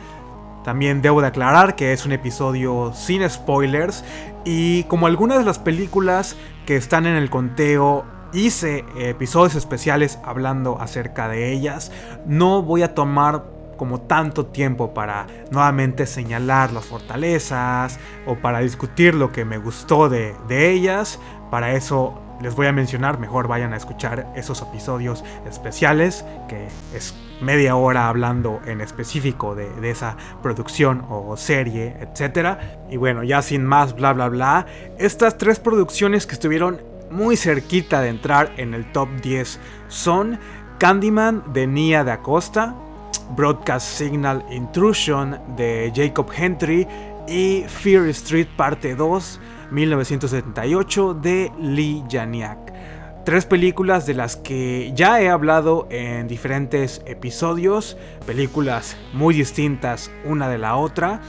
También 0.65 1.01
debo 1.01 1.21
de 1.21 1.29
aclarar 1.29 1.77
que 1.77 1.93
es 1.93 2.07
un 2.07 2.13
episodio 2.13 2.93
sin 2.93 3.29
spoilers 3.31 4.03
y 4.45 4.83
como 4.85 5.07
algunas 5.07 5.39
de 5.39 5.45
las 5.45 5.61
películas 5.61 6.37
que 6.67 6.75
están 6.75 7.07
en 7.07 7.15
el 7.15 7.31
conteo 7.31 8.05
hice 8.37 8.85
episodios 8.99 9.55
especiales 9.55 10.19
hablando 10.23 10.81
acerca 10.81 11.29
de 11.29 11.53
ellas, 11.53 11.91
no 12.27 12.63
voy 12.63 12.83
a 12.83 12.95
tomar 12.95 13.45
como 13.77 14.01
tanto 14.01 14.47
tiempo 14.47 14.95
para 14.95 15.27
nuevamente 15.51 16.07
señalar 16.07 16.73
las 16.73 16.85
fortalezas 16.87 17.99
o 18.27 18.37
para 18.37 18.61
discutir 18.61 19.15
lo 19.15 19.33
que 19.33 19.45
me 19.45 19.59
gustó 19.59 20.09
de, 20.09 20.35
ellas. 20.49 21.19
Para 21.51 21.75
eso 21.75 22.21
les 22.41 22.55
voy 22.55 22.67
a 22.67 22.73
mencionar, 22.73 23.19
mejor 23.19 23.49
vayan 23.49 23.73
a 23.73 23.77
escuchar 23.77 24.33
esos 24.35 24.61
episodios 24.63 25.25
especiales, 25.47 26.25
que 26.49 26.69
es 26.95 27.15
media 27.41 27.77
hora 27.77 28.09
hablando 28.09 28.61
en 28.67 28.81
específico 28.81 29.55
de, 29.55 29.69
de, 29.81 29.91
esa 29.91 30.17
producción 30.43 31.05
o 31.09 31.37
serie, 31.37 31.97
etc. 32.01 32.59
Y 32.91 32.97
bueno, 32.97 33.23
ya 33.23 33.43
sin 33.43 33.65
más 33.65 33.95
bla 33.95 34.13
bla 34.13 34.29
bla, 34.29 34.67
estas 34.99 35.39
tres 35.39 35.59
producciones 35.59 36.27
que 36.27 36.35
estuvieron 36.35 36.96
muy 37.11 37.37
cerquita 37.37 38.01
de 38.01 38.09
entrar 38.09 38.53
en 38.57 38.75
el 38.75 38.91
top 38.93 39.09
10 39.23 39.59
son 39.89 40.39
Candyman 40.79 41.53
de 41.53 41.67
Nia 41.67 42.05
de 42.05 42.13
Acosta, 42.13 42.75
Broadcast 43.31 43.99
Signal 43.99 44.45
Intrusion 44.51 45.39
de 45.57 45.93
Jacob 45.95 46.31
Henry 46.37 46.87
y 47.27 47.65
Fear 47.69 48.07
Street 48.09 48.49
Parte 48.57 48.95
2 48.95 49.41
1978 49.71 51.15
de 51.15 51.53
Lee 51.61 52.05
Janiak. 52.09 52.59
Tres 53.25 53.45
películas 53.45 54.07
de 54.07 54.15
las 54.15 54.37
que 54.37 54.93
ya 54.95 55.21
he 55.21 55.29
hablado 55.29 55.89
en 55.91 56.29
diferentes 56.29 57.03
episodios, 57.07 57.97
películas 58.25 58.97
muy 59.13 59.35
distintas 59.35 60.13
una 60.25 60.49
de 60.49 60.59
la 60.59 60.77
otra, 60.77 61.21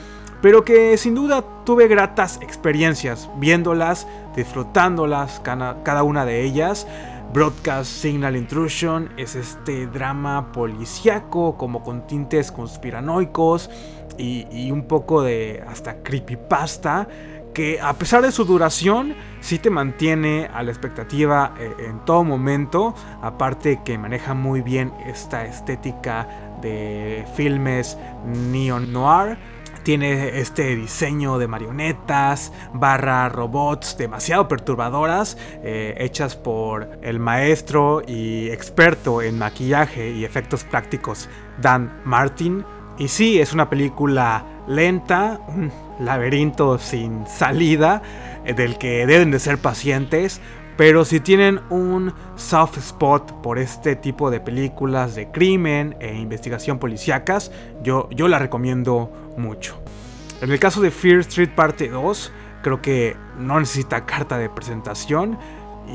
pero 0.41 0.63
que 0.63 0.98
sin 0.98 1.15
duda 1.15 1.44
tuve 1.65 1.88
gratas 1.88 2.39
experiencias 2.41 3.29
viéndolas, 3.38 4.08
disfrutándolas, 4.36 5.41
cada 5.41 6.03
una 6.03 6.25
de 6.25 6.44
ellas. 6.44 6.88
Broadcast 7.34 7.91
Signal 7.91 8.38
Intrusion 8.38 9.10
es 9.17 9.36
este 9.36 9.86
drama 9.88 10.51
policíaco 10.53 11.58
como 11.58 11.84
con 11.84 12.08
tintes 12.08 12.51
conspiranoicos 12.51 13.70
y, 14.17 14.72
un 14.72 14.84
poco 14.84 15.22
de 15.22 15.63
hasta 15.67 16.01
creepypasta 16.01 17.08
que 17.53 17.79
a 17.82 17.94
pesar 17.94 18.22
de 18.22 18.32
su 18.32 18.46
duración 18.46 19.15
sí 19.41 19.60
te 19.60 19.70
mantiene 19.70 20.50
a 20.53 20.63
la 20.63 20.72
expectativa 20.72 21.53
eh, 21.60 21.72
en 21.89 22.06
todo 22.06 22.24
momento, 22.24 22.94
aparte 23.22 23.82
que 23.84 23.98
maneja 23.98 24.34
muy 24.34 24.62
bien 24.62 24.94
esta 25.06 25.46
estética 25.46 26.27
de 26.62 27.25
filmes 27.36 27.98
neon 28.25 28.94
noir 28.94 29.38
tiene 29.88 30.41
este 30.41 30.75
diseño 30.75 31.38
de 31.38 31.48
marionetas, 31.48 32.51
barra 32.74 33.29
robots 33.29 33.98
demasiado 33.98 34.50
perturbadoras, 34.50 35.38
eh, 35.63 35.96
hechas 36.00 36.36
por 36.36 37.00
el 37.01 37.22
maestro 37.22 38.01
y 38.06 38.50
experto 38.50 39.22
en 39.22 39.38
maquillaje 39.38 40.12
y 40.12 40.25
efectos 40.25 40.65
prácticos 40.65 41.29
Dan 41.62 42.01
Martin. 42.03 42.65
Y 42.98 43.08
sí, 43.08 43.39
es 43.39 43.53
una 43.53 43.70
película 43.70 44.44
lenta, 44.67 45.39
un 45.48 45.72
laberinto 46.01 46.79
sin 46.79 47.25
salida, 47.25 48.01
eh, 48.44 48.53
del 48.53 48.77
que 48.77 49.06
deben 49.06 49.32
de 49.32 49.39
ser 49.39 49.58
pacientes, 49.58 50.41
pero 50.77 51.03
si 51.05 51.19
tienen 51.19 51.60
un 51.69 52.13
soft 52.36 52.77
spot 52.77 53.41
por 53.41 53.57
este 53.57 53.96
tipo 53.96 54.29
de 54.29 54.39
películas 54.39 55.15
de 55.15 55.31
crimen 55.31 55.96
e 56.00 56.15
investigación 56.15 56.77
policíacas, 56.77 57.51
yo, 57.81 58.07
yo 58.12 58.27
la 58.27 58.38
recomiendo 58.38 59.12
mucho. 59.38 59.81
En 60.39 60.51
el 60.51 60.60
caso 60.60 60.79
de 60.81 60.91
Fear 60.91 61.19
Street 61.22 61.50
Parte 61.55 61.89
2, 61.89 62.31
creo 62.62 62.79
que 62.79 63.15
no 63.39 63.60
necesita 63.60 64.05
carta 64.05 64.38
de 64.38 64.50
presentación. 64.50 65.38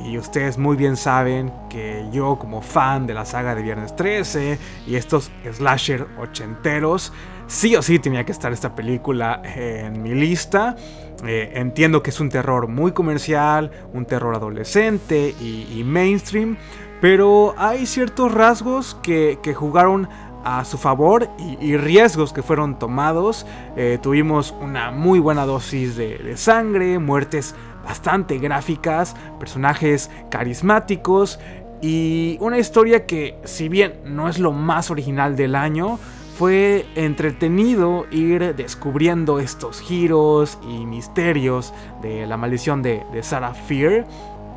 Y 0.07 0.17
ustedes 0.19 0.59
muy 0.59 0.77
bien 0.77 0.97
saben 0.97 1.53
que 1.69 2.09
yo 2.13 2.39
como 2.39 2.63
fan 2.63 3.07
de 3.07 3.15
la 3.15 3.25
saga 3.25 3.55
de 3.55 3.63
Viernes 3.63 3.95
13 3.95 4.59
y 4.87 4.97
estos 4.97 5.31
slasher 5.53 6.07
ochenteros, 6.19 7.13
sí 7.47 7.77
o 7.77 7.83
sí 7.83 7.99
tenía 7.99 8.25
que 8.25 8.33
estar 8.33 8.53
esta 8.53 8.75
película 8.75 9.43
en 9.45 10.03
mi 10.03 10.15
lista. 10.15 10.77
Eh, 11.25 11.53
entiendo 11.55 12.03
que 12.03 12.11
es 12.11 12.19
un 12.19 12.31
terror 12.31 12.67
muy 12.67 12.93
comercial, 12.93 13.71
un 13.93 14.07
terror 14.07 14.35
adolescente 14.35 15.35
y, 15.41 15.83
mainstream, 15.85 16.57
pero 17.01 17.55
hay 17.59 17.87
ciertos 17.87 18.33
rasgos 18.33 18.97
que, 19.03 19.39
jugaron 19.55 20.09
a 20.45 20.65
su 20.65 20.79
favor 20.79 21.29
y, 21.61 21.77
riesgos 21.77 22.33
que 22.33 22.43
fueron 22.43 22.79
tomados. 22.79 23.47
Eh, 23.77 23.99
tuvimos 24.03 24.53
una 24.61 24.91
muy 24.91 25.21
buena 25.21 25.47
dosis 25.47 25.97
de, 25.97 26.37
sangre, 26.37 26.99
muertes 26.99 27.55
bastante 27.85 28.39
gráficas, 28.39 29.15
personajes 29.39 30.11
carismáticos 30.29 31.39
y 31.81 32.37
una 32.41 32.59
historia 32.59 33.07
que 33.07 33.37
si 33.45 33.69
bien 33.69 33.95
no 34.05 34.29
es 34.29 34.39
lo 34.39 34.53
más 34.53 34.91
original 34.91 35.35
del 35.37 35.57
año, 35.57 35.99
fue 36.37 36.87
entretenido 36.95 38.07
ir 38.11 38.55
descubriendo 38.57 39.39
estos 39.39 39.81
giros 39.81 40.59
y 40.63 40.87
misterios 40.87 41.75
de 42.01 42.27
la 42.27 42.37
maldición 42.37 42.83
de, 42.83 43.05
Sarah 43.23 43.55
Fear. 43.55 44.07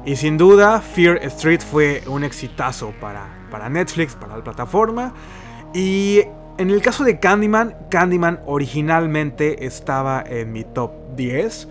Y 0.06 0.16
sin 0.16 0.38
duda, 0.38 0.80
Fear 0.82 1.18
Street 1.24 1.62
fue 1.62 2.04
un 2.08 2.24
exitazo 2.24 2.94
para, 3.02 3.48
para 3.52 3.70
Netflix, 3.70 4.16
para 4.16 4.38
la 4.38 4.44
plataforma. 4.44 5.14
Y 5.74 6.22
en 6.58 6.70
el 6.70 6.82
caso 6.82 7.04
de 7.04 7.20
Candyman, 7.20 7.76
Candyman 7.90 8.40
originalmente 8.46 9.66
estaba 9.66 10.24
en 10.26 10.54
mi 10.54 10.64
top 10.64 10.92
10, 11.16 11.68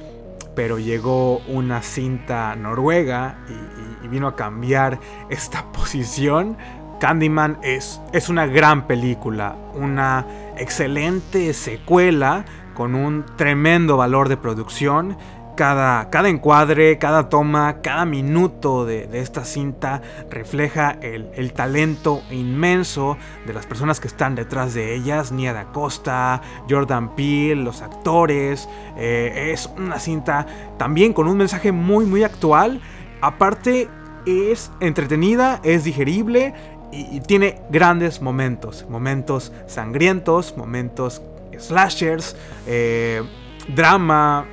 pero 0.54 0.78
llegó 0.78 1.38
una 1.48 1.82
cinta 1.82 2.54
noruega 2.56 3.38
y, 3.48 4.04
y 4.04 4.08
vino 4.08 4.26
a 4.26 4.36
cambiar 4.36 5.00
esta 5.30 5.64
posición. 5.72 6.58
Candyman 7.04 7.58
es, 7.60 8.00
es 8.14 8.30
una 8.30 8.46
gran 8.46 8.86
película, 8.86 9.56
una 9.74 10.24
excelente 10.56 11.52
secuela 11.52 12.46
con 12.72 12.94
un 12.94 13.26
tremendo 13.36 13.98
valor 13.98 14.30
de 14.30 14.38
producción. 14.38 15.18
Cada, 15.54 16.08
cada, 16.08 16.30
encuadre, 16.30 16.96
cada 16.96 17.28
toma, 17.28 17.82
cada 17.82 18.06
minuto 18.06 18.86
de, 18.86 19.06
esta 19.20 19.44
cinta 19.44 20.00
refleja 20.30 20.96
el, 21.02 21.52
talento 21.52 22.22
inmenso 22.30 23.18
de 23.46 23.52
las 23.52 23.66
personas 23.66 24.00
que 24.00 24.08
están 24.08 24.34
detrás 24.34 24.72
de 24.72 24.94
ellas. 24.94 25.30
Nia 25.30 25.52
da 25.52 25.72
Costa, 25.72 26.40
Jordan 26.70 27.14
Peele, 27.14 27.56
los 27.56 27.82
actores. 27.82 28.66
Eh, 28.96 29.50
es 29.52 29.70
una 29.76 29.98
cinta 29.98 30.46
también 30.78 31.12
con 31.12 31.28
un 31.28 31.36
mensaje 31.36 31.70
muy 31.70 32.06
muy 32.06 32.22
actual. 32.22 32.80
Aparte 33.20 33.90
es 34.26 34.70
entretenida, 34.80 35.60
es 35.64 35.84
digerible 35.84 36.54
y, 36.94 37.20
tiene 37.20 37.60
grandes 37.70 38.20
momentos, 38.20 38.86
momentos 38.88 39.52
sangrientos, 39.66 40.56
momentos 40.56 41.22
slashers, 41.58 42.36
eh, 42.66 43.22
drama, 43.74 44.46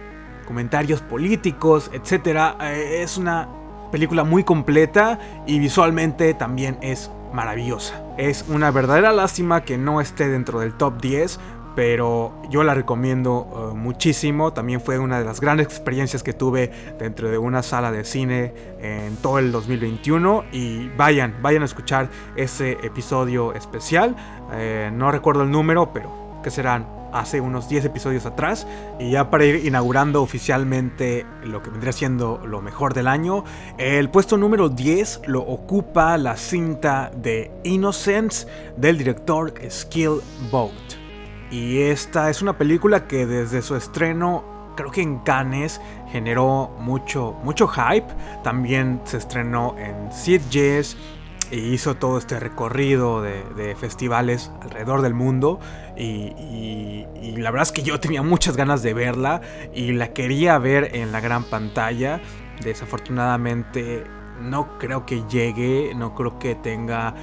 comentarios 0.48 1.02
políticos, 1.02 1.92
etc. 1.94 2.56
Eh, 2.62 3.02
es 3.04 3.18
una 3.18 3.48
película 3.92 4.24
muy 4.24 4.44
completa 4.44 5.20
y 5.46 5.60
visualmente 5.60 6.34
también 6.34 6.78
es 6.82 7.12
maravillosa. 7.34 8.04
Es 8.18 8.46
una 8.48 8.72
verdadera 8.72 9.12
lástima 9.12 9.64
que 9.64 9.78
no 9.78 10.02
esté 10.02 10.28
dentro 10.28 10.60
del 10.60 10.74
top 10.74 11.02
10 11.02 11.40
pero 11.76 12.34
yo 12.50 12.64
la 12.64 12.74
recomiendo 12.74 13.72
eh, 13.72 13.76
muchísimo. 13.76 14.54
También 14.54 14.82
fue 14.82 15.00
una 15.00 15.20
de 15.20 15.26
las 15.26 15.40
grandes 15.40 15.68
experiencias 15.68 16.24
que 16.24 16.34
tuve 16.34 16.72
dentro 17.00 17.30
de 17.30 17.38
una 17.38 17.64
sala 17.64 17.92
de 17.92 18.04
cine 18.04 18.54
en 18.80 19.16
todo 19.18 19.40
el 19.40 19.52
2021. 19.52 20.46
Y 20.52 20.90
vayan, 20.90 21.36
vayan 21.42 21.62
a 21.62 21.66
escuchar 21.66 22.10
ese 22.36 22.72
episodio 22.84 23.54
especial. 23.54 24.16
Eh, 24.54 24.92
no 24.94 25.12
recuerdo 25.12 25.44
el 25.44 25.52
número, 25.52 25.92
pero 25.94 26.42
que 26.44 26.52
serán 26.52 27.02
hace 27.14 27.42
unos 27.42 27.70
10 27.70 27.86
episodios 27.86 28.26
atrás. 28.26 28.68
Y 29.00 29.12
ya 29.12 29.30
para 29.30 29.46
ir 29.46 29.66
inaugurando 29.66 30.22
oficialmente 30.22 31.26
lo 31.44 31.62
que 31.62 31.70
vendría 31.70 31.94
siendo 31.94 32.42
lo 32.46 32.62
mejor 32.62 32.94
del 32.94 33.08
año, 33.08 33.44
el 33.78 34.10
puesto 34.10 34.38
número 34.38 34.70
10 34.70 35.22
lo 35.28 35.42
ocupa 35.42 36.18
la 36.18 36.38
cinta 36.38 37.12
de 37.16 37.52
Innocence 37.64 38.48
del 38.78 38.98
director 38.98 39.54
Skill 39.70 40.22
Boat. 40.52 41.01
Y 41.52 41.82
esta 41.82 42.30
es 42.30 42.42
una 42.42 42.58
película 42.58 43.08
que 43.08 43.26
desde 43.26 43.62
su 43.62 43.76
estreno, 43.76 44.74
creo 44.78 44.90
que 44.90 45.02
en 45.02 45.20
Cannes, 45.20 45.82
generó 46.10 46.72
mucho, 46.80 47.36
mucho 47.44 47.68
hype. 47.68 48.08
También 48.42 49.02
se 49.04 49.18
estrenó 49.18 49.76
en 49.78 50.14
Sitges 50.14 50.96
y 51.52 51.58
hizo 51.74 51.96
todo 51.96 52.18
este 52.18 52.40
recorrido 52.40 53.22
de, 53.22 53.76
festivales 53.76 54.50
alrededor 54.62 55.02
del 55.02 55.14
mundo. 55.14 55.60
Y, 55.98 57.06
la 57.36 57.52
verdad 57.52 57.64
es 57.64 57.72
que 57.74 57.84
yo 57.84 58.00
tenía 58.00 58.22
muchas 58.22 58.56
ganas 58.56 58.82
de 58.82 58.94
verla 58.94 59.42
y 59.74 59.92
la 59.92 60.14
quería 60.14 60.58
ver 60.58 60.96
en 60.96 61.12
la 61.12 61.20
gran 61.20 61.44
pantalla. 61.44 62.22
Desafortunadamente 62.64 64.06
no 64.40 64.78
creo 64.78 65.06
que 65.06 65.24
llegue, 65.28 65.94
no 65.96 66.16
creo 66.16 66.40
que 66.40 66.56
tenga 66.56 67.14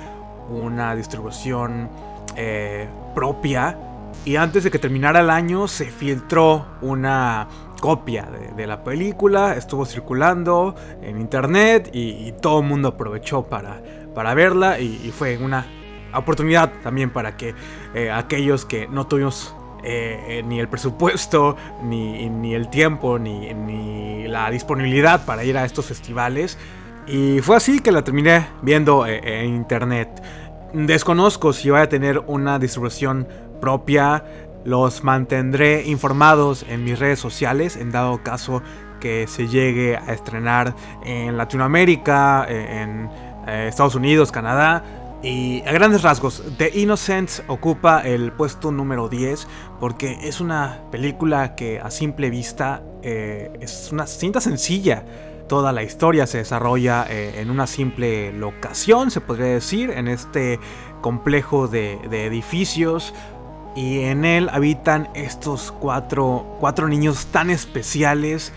una 0.51 0.95
distribución 0.95 1.89
eh, 2.37 2.89
propia 3.15 3.88
y 4.25 4.37
antes 4.37 4.65
de 4.65 4.71
que 4.71 4.79
terminara 4.79 5.21
el 5.21 5.31
año 5.31 5.69
se 5.69 5.87
filtró 5.87 6.67
una 6.81 7.49
copia 7.81 8.29
de, 8.57 8.67
la 8.67 8.83
película, 8.83 9.55
estuvo 9.55 9.87
circulando 9.87 10.75
en 11.03 11.21
internet 11.21 11.91
y, 11.93 12.33
todo 12.41 12.61
el 12.61 12.67
mundo 12.67 12.89
aprovechó 12.89 13.45
para, 13.45 13.81
para 14.15 14.35
verla 14.35 14.81
y, 14.81 15.13
fue 15.17 15.39
una 15.39 15.67
oportunidad 16.15 16.73
también 16.83 17.11
para 17.11 17.37
que 17.37 17.55
eh, 17.95 18.11
aquellos 18.11 18.65
que 18.65 18.89
no 18.89 19.07
tuvimos 19.07 19.55
eh, 19.85 20.19
eh, 20.29 20.43
ni 20.43 20.59
el 20.59 20.69
presupuesto, 20.69 21.57
ni, 21.85 22.55
el 22.55 22.69
tiempo, 22.69 23.19
ni, 23.19 24.27
la 24.27 24.51
disponibilidad 24.51 25.25
para 25.25 25.45
ir 25.45 25.57
a 25.57 25.65
estos 25.65 25.87
festivales. 25.87 26.59
Y 27.07 27.41
fue 27.41 27.57
así 27.57 27.81
que 27.81 27.93
la 27.93 28.03
terminé 28.03 28.47
viendo 28.61 29.07
en 29.07 29.55
internet. 29.55 30.23
Desconozco 30.75 31.55
si 31.55 31.71
va 31.71 31.81
a 31.81 31.89
tener 31.89 32.19
una 32.27 32.59
distribución 32.59 33.27
propia. 33.61 34.25
Los 34.65 35.05
mantendré 35.05 35.87
informados 35.87 36.65
en 36.69 36.85
mis 36.85 36.99
redes 36.99 37.19
sociales 37.19 37.77
en 37.77 37.91
dado 37.91 38.23
caso 38.23 38.63
que 39.01 39.27
se 39.29 39.47
llegue 39.49 39.97
a 39.97 40.13
estrenar 40.13 40.75
en 41.05 41.37
Latinoamérica, 41.37 42.45
en 42.49 43.09
Estados 43.47 43.95
Unidos, 43.95 44.33
Canadá. 44.33 44.83
Y 45.23 45.63
a 45.67 45.73
grandes 45.73 46.03
rasgos, 46.03 46.45
The 46.59 46.79
Innocents 46.79 47.43
ocupa 47.49 48.03
el 48.03 48.31
puesto 48.31 48.71
número 48.71 49.09
10 49.09 49.49
porque 49.81 50.17
es 50.23 50.41
una 50.41 50.83
película 50.93 51.57
que 51.57 51.81
a 51.81 51.91
simple 51.91 52.31
vista 52.31 52.83
eh, 53.03 53.51
es 53.61 53.91
una 53.91 54.07
cinta 54.07 54.41
sencilla. 54.41 55.05
Toda 55.49 55.73
la 55.73 55.83
historia 55.83 56.27
se 56.29 56.39
desarrolla 56.39 57.05
eh, 57.09 57.41
en 57.41 57.51
una 57.51 57.67
simple 57.67 58.33
locación, 58.33 59.11
se 59.11 59.21
podría 59.21 59.47
decir, 59.47 59.91
en 59.91 60.07
este 60.07 60.61
complejo 61.01 61.67
de, 61.67 61.95
edificios. 62.27 63.13
Y 63.79 64.01
en 64.01 64.25
él 64.25 64.49
habitan 64.51 65.09
estos 65.15 65.71
cuatro, 65.71 66.57
cuatro 66.59 66.89
niños 66.89 67.27
tan 67.27 67.49
especiales 67.49 68.53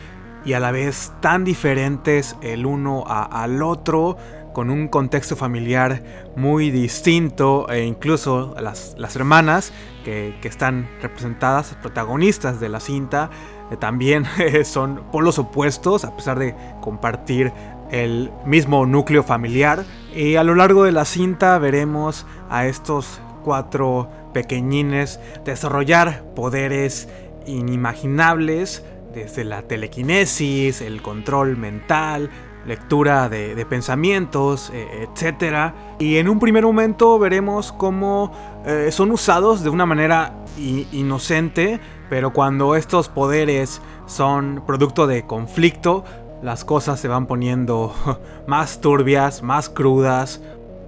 y 0.46 0.54
a 0.54 0.60
la 0.60 0.72
vez 0.72 1.12
tan 1.20 1.44
diferentes 1.44 2.36
el 2.42 2.66
uno 2.66 3.04
al 3.06 3.62
otro 3.62 4.18
con 4.52 4.72
un 4.72 4.88
contexto 4.88 5.36
familiar 5.36 6.02
muy 6.36 6.72
distinto 6.72 7.70
e 7.70 7.86
incluso 7.86 8.56
las, 8.60 8.96
las 8.98 9.16
hermanas 9.16 9.72
que, 10.04 10.34
están 10.42 10.90
representadas, 11.04 11.78
protagonistas 11.84 12.60
de 12.60 12.70
la 12.70 12.80
cinta, 12.80 13.30
eh, 13.70 13.78
también 13.78 14.26
son 14.64 15.04
polos 15.12 15.38
opuestos 15.38 16.04
a 16.04 16.16
pesar 16.16 16.40
de 16.40 16.56
compartir 16.82 17.54
el 17.92 18.32
mismo 18.44 18.88
núcleo 18.88 19.22
familiar. 19.22 19.86
Y 20.16 20.38
a 20.38 20.44
lo 20.44 20.56
largo 20.56 20.84
de 20.84 20.94
la 20.94 21.06
cinta 21.06 21.60
veremos 21.60 22.26
a 22.50 22.66
estos 22.66 23.22
cuatro 23.44 24.10
pequeñines 24.34 25.20
desarrollar 25.46 26.24
poderes 26.36 27.10
inimaginables 27.46 28.84
desde 29.14 29.44
la 29.44 29.64
telequinesis, 29.64 30.82
el 30.82 31.02
control 31.02 31.58
mental, 31.58 32.30
lectura 32.66 33.30
de, 33.30 33.66
pensamientos, 33.66 34.72
eh, 34.74 35.08
etc. 35.08 35.74
Y 36.00 36.18
en 36.18 36.30
un 36.30 36.40
primer 36.40 36.64
momento 36.64 37.18
veremos 37.20 37.72
cómo 37.72 38.32
eh, 38.66 38.90
son 38.92 39.12
usados 39.12 39.64
de 39.64 39.70
una 39.70 39.86
manera 39.86 40.36
inocente, 40.58 41.80
pero 42.10 42.34
cuando 42.34 42.76
estos 42.76 43.10
poderes 43.10 43.82
son 44.06 44.64
producto 44.66 45.08
de 45.08 45.26
conflicto, 45.26 46.04
las 46.44 46.66
cosas 46.66 47.00
se 47.00 47.08
van 47.08 47.28
poniendo 47.28 47.94
más 48.48 48.82
turbias, 48.82 49.44
más 49.44 49.70
crudas 49.70 50.42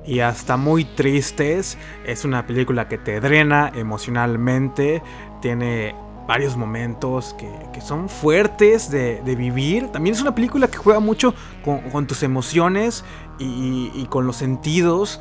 y 0.05 0.19
hasta 0.19 0.57
muy 0.57 0.85
tristes. 0.85 1.77
Es 2.05 2.25
una 2.25 2.45
película 2.45 2.87
que 2.87 2.97
te 2.97 3.19
drena 3.19 3.71
emocionalmente, 3.75 5.01
tiene 5.41 5.95
varios 6.27 6.55
momentos 6.55 7.35
que, 7.37 7.81
son 7.81 8.07
fuertes 8.07 8.89
de, 8.89 9.21
vivir. 9.35 9.89
También 9.89 10.15
es 10.15 10.21
una 10.21 10.33
película 10.33 10.67
que 10.67 10.77
juega 10.77 10.99
mucho 10.99 11.33
con, 11.63 12.07
tus 12.07 12.23
emociones 12.23 13.03
y, 13.39 14.05
con 14.09 14.25
los 14.25 14.37
sentidos. 14.37 15.19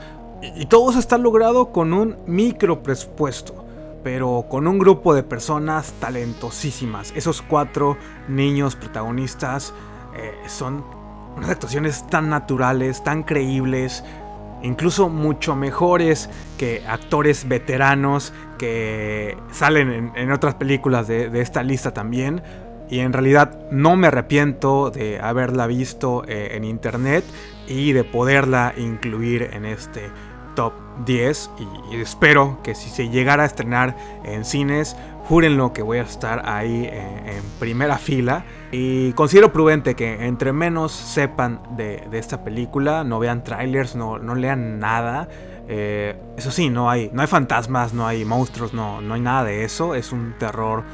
Y, 0.56 0.66
todo 0.66 0.90
eso 0.90 0.98
está 0.98 1.18
logrado 1.18 1.72
con 1.72 1.92
un 1.92 2.16
micro 2.26 2.82
presupuesto. 2.82 3.64
Pero 4.04 4.46
con 4.48 4.66
un 4.66 4.80
grupo 4.80 5.14
de 5.14 5.22
personas 5.22 5.92
talentosísimas. 6.00 7.12
Esos 7.14 7.40
cuatro 7.40 7.96
niños 8.28 8.74
protagonistas 8.74 9.72
eh, 10.16 10.34
son 10.48 10.84
unas 11.36 11.50
actuaciones 11.50 12.04
tan 12.08 12.28
naturales, 12.28 13.04
tan 13.04 13.22
creíbles, 13.22 14.04
incluso 14.62 15.08
mucho 15.08 15.56
mejores 15.56 16.30
que 16.58 16.82
actores 16.86 17.48
veteranos 17.48 18.32
que 18.58 19.36
salen 19.50 20.12
en, 20.14 20.32
otras 20.32 20.54
películas 20.54 21.08
de, 21.08 21.40
esta 21.40 21.62
lista 21.62 21.92
también. 21.92 22.42
Y 22.88 23.00
en 23.00 23.12
realidad 23.12 23.58
no 23.70 23.96
me 23.96 24.08
arrepiento 24.08 24.90
de 24.90 25.18
haberla 25.18 25.66
visto 25.66 26.24
eh, 26.28 26.50
en 26.52 26.64
internet 26.64 27.24
y 27.66 27.92
de 27.92 28.04
poderla 28.04 28.74
incluir 28.76 29.48
en 29.52 29.64
este 29.64 30.10
top 30.54 30.72
10. 31.04 31.50
Y, 31.90 31.96
espero 31.96 32.58
que 32.62 32.74
si 32.74 32.90
se 32.90 33.08
llegara 33.08 33.42
a 33.42 33.46
estrenar 33.46 33.96
en 34.24 34.44
cines, 34.44 34.96
júrenlo 35.28 35.72
que 35.72 35.82
voy 35.82 35.98
a 35.98 36.02
estar 36.02 36.48
ahí 36.48 36.88
en 36.90 37.42
primera 37.58 37.98
fila. 37.98 38.44
Y 38.70 39.12
considero 39.12 39.52
prudente 39.52 39.94
que 39.94 40.26
entre 40.26 40.52
menos 40.52 40.92
sepan 40.92 41.60
de, 41.76 42.08
esta 42.12 42.44
película, 42.44 43.04
no 43.04 43.18
vean 43.18 43.44
trailers, 43.44 43.94
no, 43.94 44.18
no 44.18 44.34
lean 44.34 44.78
nada. 44.78 45.28
Eh, 45.68 46.16
eso 46.36 46.50
sí, 46.50 46.70
no 46.70 46.90
hay, 46.90 47.10
no 47.12 47.22
hay 47.22 47.28
fantasmas, 47.28 47.94
no 47.94 48.06
hay 48.06 48.24
monstruos, 48.24 48.74
no, 48.74 49.00
no 49.00 49.14
hay 49.14 49.20
nada 49.20 49.44
de 49.44 49.64
eso. 49.64 49.94
Es 49.94 50.12
un 50.12 50.34
terror 50.38 50.84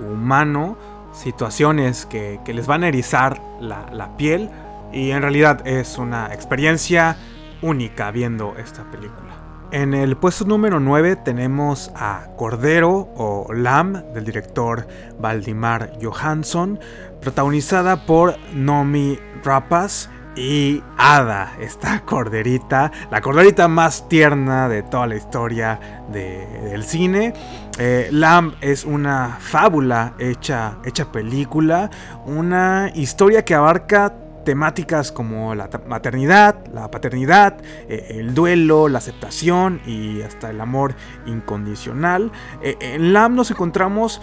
humano, 0.00 0.76
situaciones 1.12 2.06
que, 2.06 2.40
les 2.46 2.66
van 2.66 2.84
a 2.84 2.88
erizar 2.88 3.40
la, 3.60 3.86
la 3.92 4.16
piel. 4.16 4.50
Y 4.92 5.10
en 5.12 5.22
realidad 5.22 5.66
es 5.66 5.98
una 5.98 6.34
experiencia 6.34 7.16
única 7.62 8.10
viendo 8.10 8.56
esta 8.56 8.90
película. 8.90 9.50
En 9.72 9.94
el 9.94 10.16
puesto 10.16 10.44
número 10.44 10.80
9 10.80 11.16
tenemos 11.16 11.92
a 11.94 12.26
Cordero 12.36 13.08
o 13.14 13.52
Lam 13.52 14.02
del 14.12 14.24
director 14.24 14.88
Valdimar 15.20 15.92
Johansson, 16.02 16.80
protagonizada 17.20 18.04
por 18.04 18.34
Nomi 18.52 19.16
Rapace 19.44 20.08
y 20.34 20.82
Ada, 20.96 21.52
esta 21.60 22.00
corderita, 22.04 22.90
la 23.10 23.20
corderita 23.20 23.68
más 23.68 24.08
tierna 24.08 24.68
de 24.68 24.82
toda 24.82 25.06
la 25.06 25.16
historia 25.16 26.04
del 26.10 26.82
cine. 26.82 27.32
Eh, 27.78 28.08
Lamb 28.10 28.54
es 28.60 28.84
una 28.84 29.36
fábula 29.38 30.14
hecha, 30.18 30.78
hecha 30.84 31.12
película, 31.12 31.90
una 32.26 32.90
historia 32.94 33.44
que 33.44 33.54
abarca 33.54 34.12
temáticas 34.44 35.12
como 35.12 35.54
la 35.54 35.68
maternidad, 35.86 36.56
la 36.72 36.90
paternidad, 36.90 37.56
eh, 37.88 38.16
el 38.18 38.34
duelo, 38.34 38.88
la 38.88 38.98
aceptación 38.98 39.80
y 39.86 40.22
hasta 40.22 40.50
el 40.50 40.60
amor 40.60 40.94
incondicional. 41.26 42.32
Eh, 42.62 42.76
en 42.80 43.12
Lamb 43.12 43.34
nos 43.34 43.50
encontramos 43.50 44.20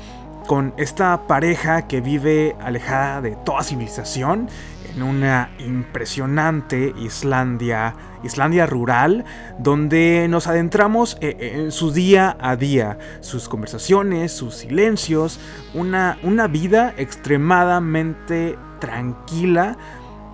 con 0.48 0.74
esta 0.78 1.28
pareja 1.28 1.88
que 1.88 2.02
vive 2.02 2.56
alejada 2.62 3.22
de 3.22 3.36
toda 3.36 3.64
civilización 3.64 4.48
en 4.96 5.04
una 5.04 5.52
impresionante 5.60 6.94
Islandia, 6.98 7.96
Islandia 8.24 8.66
rural, 8.66 9.26
donde 9.60 10.26
nos 10.30 10.48
adentramos 10.48 11.18
eh, 11.22 11.54
en 11.56 11.72
su 11.72 11.92
día 11.92 12.36
a 12.40 12.56
día, 12.56 12.98
sus 13.20 13.48
conversaciones, 13.48 14.32
sus 14.32 14.56
silencios, 14.56 15.40
una, 15.74 16.18
una 16.24 16.48
vida 16.48 16.94
extremadamente 16.98 18.58
tranquila, 18.80 19.78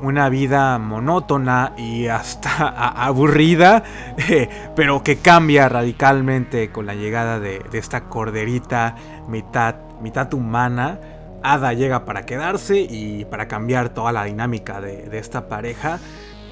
una 0.02 0.30
vida 0.30 0.78
monótona 0.80 1.74
y 1.78 2.08
hasta 2.08 2.68
aburrida, 3.06 3.84
eh, 4.30 4.50
pero 4.76 5.04
que 5.04 5.18
cambia 5.18 5.70
radicalmente 5.70 6.70
con 6.72 6.86
la 6.86 6.96
llegada 6.96 7.40
de, 7.40 7.62
esta 7.74 8.06
corderita 8.06 8.96
mitad, 9.28 9.76
mitad 10.02 10.34
humana. 10.34 11.00
Ada 11.42 11.74
llega 11.74 12.06
para 12.06 12.26
quedarse 12.26 12.80
y 12.80 13.26
para 13.26 13.48
cambiar 13.48 13.90
toda 13.90 14.12
la 14.12 14.24
dinámica 14.24 14.80
de, 14.80 15.18
esta 15.18 15.50
pareja 15.50 16.00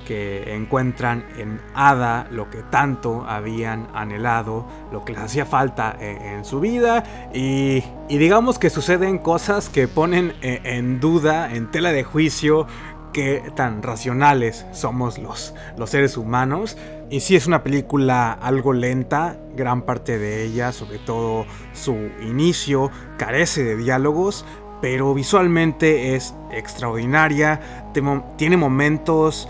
que 0.05 0.53
encuentran 0.53 1.23
en 1.37 1.61
Ada 1.73 2.27
lo 2.29 2.49
que 2.49 2.63
tanto 2.63 3.23
habían 3.25 3.87
anhelado, 3.93 4.65
lo 4.91 5.05
que 5.05 5.13
les 5.13 5.21
hacía 5.21 5.45
falta 5.45 5.95
en, 5.97 6.43
su 6.43 6.59
vida 6.59 7.29
y, 7.33 7.83
digamos 8.09 8.59
que 8.59 8.69
suceden 8.69 9.19
cosas 9.19 9.69
que 9.69 9.87
ponen 9.87 10.33
eh, 10.41 10.59
en 10.65 10.99
duda, 10.99 11.53
en 11.53 11.71
tela 11.71 11.93
de 11.93 12.03
juicio 12.03 12.67
qué 13.11 13.43
tan 13.55 13.83
racionales 13.83 14.65
somos 14.71 15.17
los, 15.17 15.53
los 15.77 15.89
seres 15.89 16.17
humanos. 16.17 16.77
Y 17.09 17.19
si 17.19 17.35
es 17.35 17.47
una 17.47 17.63
película 17.63 18.31
algo 18.31 18.73
lenta, 18.73 19.37
gran 19.55 19.81
parte 19.81 20.17
de 20.17 20.43
ella, 20.43 20.71
sobre 20.71 20.97
todo 20.99 21.45
su 21.73 21.95
inicio, 22.21 22.89
carece 23.17 23.63
de 23.63 23.75
diálogos, 23.75 24.45
pero 24.81 25.13
visualmente 25.13 26.15
es 26.15 26.33
extraordinaria, 26.51 27.59
tiene 28.37 28.57
momentos 28.57 29.47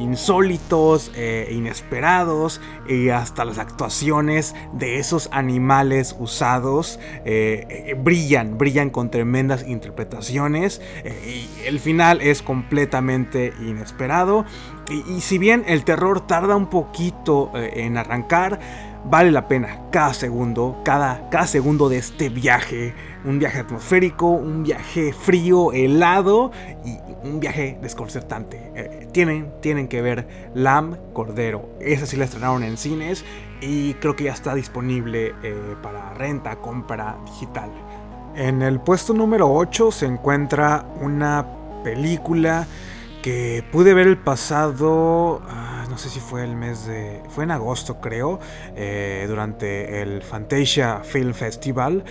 insólitos, 0.00 1.12
e 1.14 1.48
inesperados 1.52 2.60
y 2.88 3.10
hasta 3.10 3.44
las 3.44 3.58
actuaciones 3.58 4.54
de 4.72 4.98
esos 4.98 5.28
animales 5.32 6.16
usados 6.18 6.98
brillan, 7.98 8.58
brillan 8.58 8.90
con 8.90 9.10
tremendas 9.10 9.66
interpretaciones 9.66 10.80
y 11.04 11.66
el 11.66 11.80
final 11.80 12.20
es 12.20 12.42
completamente 12.42 13.52
inesperado 13.60 14.44
y, 14.88 15.20
si 15.20 15.38
bien 15.38 15.64
el 15.66 15.84
terror 15.84 16.26
tarda 16.26 16.56
un 16.56 16.68
poquito 16.68 17.52
en 17.54 17.96
arrancar, 17.96 18.58
vale 19.04 19.30
la 19.30 19.48
pena 19.48 19.82
cada 19.90 20.14
segundo, 20.14 20.80
cada, 20.84 21.28
cada 21.30 21.46
segundo 21.46 21.88
de 21.88 21.98
este 21.98 22.28
viaje. 22.28 22.94
Un 23.24 23.38
viaje 23.38 23.60
atmosférico, 23.60 24.26
un 24.28 24.62
viaje 24.62 25.12
frío, 25.12 25.72
helado 25.72 26.50
y 26.84 26.98
un 27.22 27.40
viaje 27.40 27.78
desconcertante. 27.80 28.70
Eh, 28.74 29.08
tienen, 29.12 29.52
tienen 29.60 29.88
que 29.88 30.02
ver 30.02 30.26
Lam 30.54 30.96
Cordero. 31.12 31.68
Esa 31.80 32.06
sí 32.06 32.16
la 32.16 32.24
estrenaron 32.24 32.62
en 32.62 32.76
cines 32.76 33.24
y 33.60 33.94
creo 33.94 34.16
que 34.16 34.24
ya 34.24 34.32
está 34.32 34.54
disponible 34.54 35.34
eh, 35.42 35.76
para 35.82 36.14
renta, 36.14 36.56
compra 36.56 37.18
digital. 37.26 37.70
En 38.36 38.62
el 38.62 38.80
puesto 38.80 39.12
número 39.12 39.52
8 39.52 39.90
se 39.90 40.06
encuentra 40.06 40.86
una 41.00 41.46
película 41.82 42.66
que 43.22 43.64
pude 43.70 43.92
ver 43.92 44.06
el 44.06 44.16
pasado, 44.16 45.42
ah, 45.48 45.84
no 45.90 45.98
sé 45.98 46.08
si 46.08 46.20
fue 46.20 46.44
el 46.44 46.56
mes 46.56 46.86
de, 46.86 47.22
fue 47.28 47.44
en 47.44 47.50
agosto 47.50 48.00
creo, 48.00 48.40
eh, 48.76 49.26
durante 49.28 50.00
el 50.00 50.22
Fantasia 50.22 51.00
Film 51.04 51.34
Festival, 51.34 52.04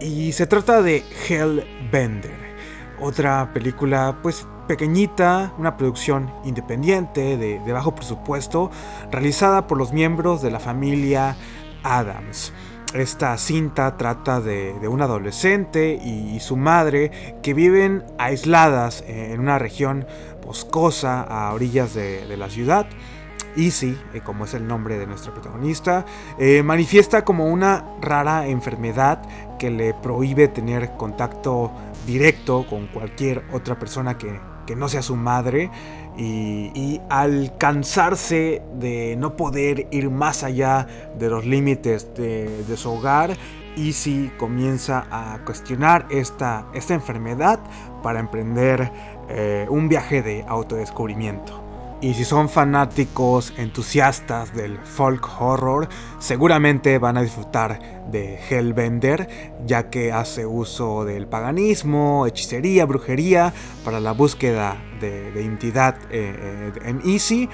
y 0.00 0.32
se 0.32 0.46
trata 0.46 0.82
de 0.82 1.04
Hellbender, 1.28 2.56
otra 3.00 3.52
película 3.52 4.18
pues 4.22 4.46
pequeñita, 4.66 5.52
una 5.58 5.76
producción 5.76 6.32
independiente 6.44 7.36
de, 7.36 7.72
bajo 7.72 7.94
presupuesto, 7.94 8.70
realizada 9.10 9.66
por 9.66 9.78
los 9.78 9.92
miembros 9.92 10.42
de 10.42 10.50
la 10.50 10.60
familia 10.60 11.36
Adams. 11.82 12.52
Esta 12.94 13.36
cinta 13.36 13.96
trata 13.96 14.40
de, 14.40 14.88
un 14.88 15.02
adolescente 15.02 15.94
y, 15.94 16.40
su 16.40 16.56
madre 16.56 17.36
que 17.42 17.54
viven 17.54 18.04
aisladas 18.18 19.04
en 19.06 19.40
una 19.40 19.58
región 19.58 20.06
boscosa 20.44 21.22
a 21.22 21.52
orillas 21.52 21.94
de, 21.94 22.36
la 22.36 22.48
ciudad. 22.48 22.86
Easy, 23.56 23.98
eh, 24.12 24.20
como 24.22 24.44
es 24.44 24.52
el 24.52 24.66
nombre 24.66 24.98
de 24.98 25.06
nuestra 25.06 25.32
protagonista, 25.32 26.04
eh, 26.38 26.62
manifiesta 26.62 27.24
como 27.24 27.46
una 27.46 27.86
rara 28.02 28.46
enfermedad 28.48 29.22
que 29.58 29.70
le 29.70 29.94
prohíbe 29.94 30.48
tener 30.48 30.92
contacto 30.92 31.72
directo 32.06 32.66
con 32.68 32.86
cualquier 32.88 33.44
otra 33.52 33.78
persona 33.78 34.18
que, 34.18 34.38
que 34.66 34.76
no 34.76 34.88
sea 34.88 35.02
su 35.02 35.16
madre 35.16 35.70
y, 36.16 37.00
al 37.08 37.56
cansarse 37.58 38.62
de 38.78 39.16
no 39.16 39.36
poder 39.36 39.86
ir 39.90 40.10
más 40.10 40.42
allá 40.42 40.86
de 41.18 41.28
los 41.28 41.44
límites 41.44 42.14
de, 42.14 42.76
su 42.76 42.90
hogar, 42.90 43.36
Easy 43.76 44.30
comienza 44.38 45.06
a 45.10 45.38
cuestionar 45.44 46.06
esta, 46.10 46.66
esta 46.74 46.94
enfermedad 46.94 47.60
para 48.02 48.20
emprender 48.20 48.90
eh, 49.28 49.66
un 49.68 49.88
viaje 49.88 50.22
de 50.22 50.44
autodescubrimiento. 50.48 51.65
Y 52.06 52.14
si 52.14 52.24
son 52.24 52.48
fanáticos 52.48 53.52
entusiastas 53.56 54.54
del 54.54 54.78
folk 54.78 55.28
horror, 55.40 55.88
seguramente 56.20 57.00
van 57.00 57.16
a 57.16 57.22
disfrutar 57.22 57.80
de 58.12 58.38
Hellbender, 58.48 59.28
ya 59.66 59.90
que 59.90 60.12
hace 60.12 60.46
uso 60.46 61.04
del 61.04 61.26
paganismo, 61.26 62.24
hechicería, 62.28 62.86
brujería 62.86 63.52
para 63.84 63.98
la 63.98 64.12
búsqueda 64.12 64.76
de, 65.00 65.32
identidad 65.34 65.96
eh, 66.08 66.32
eh, 66.38 66.72
en 66.84 67.02
Easy. 67.04 67.48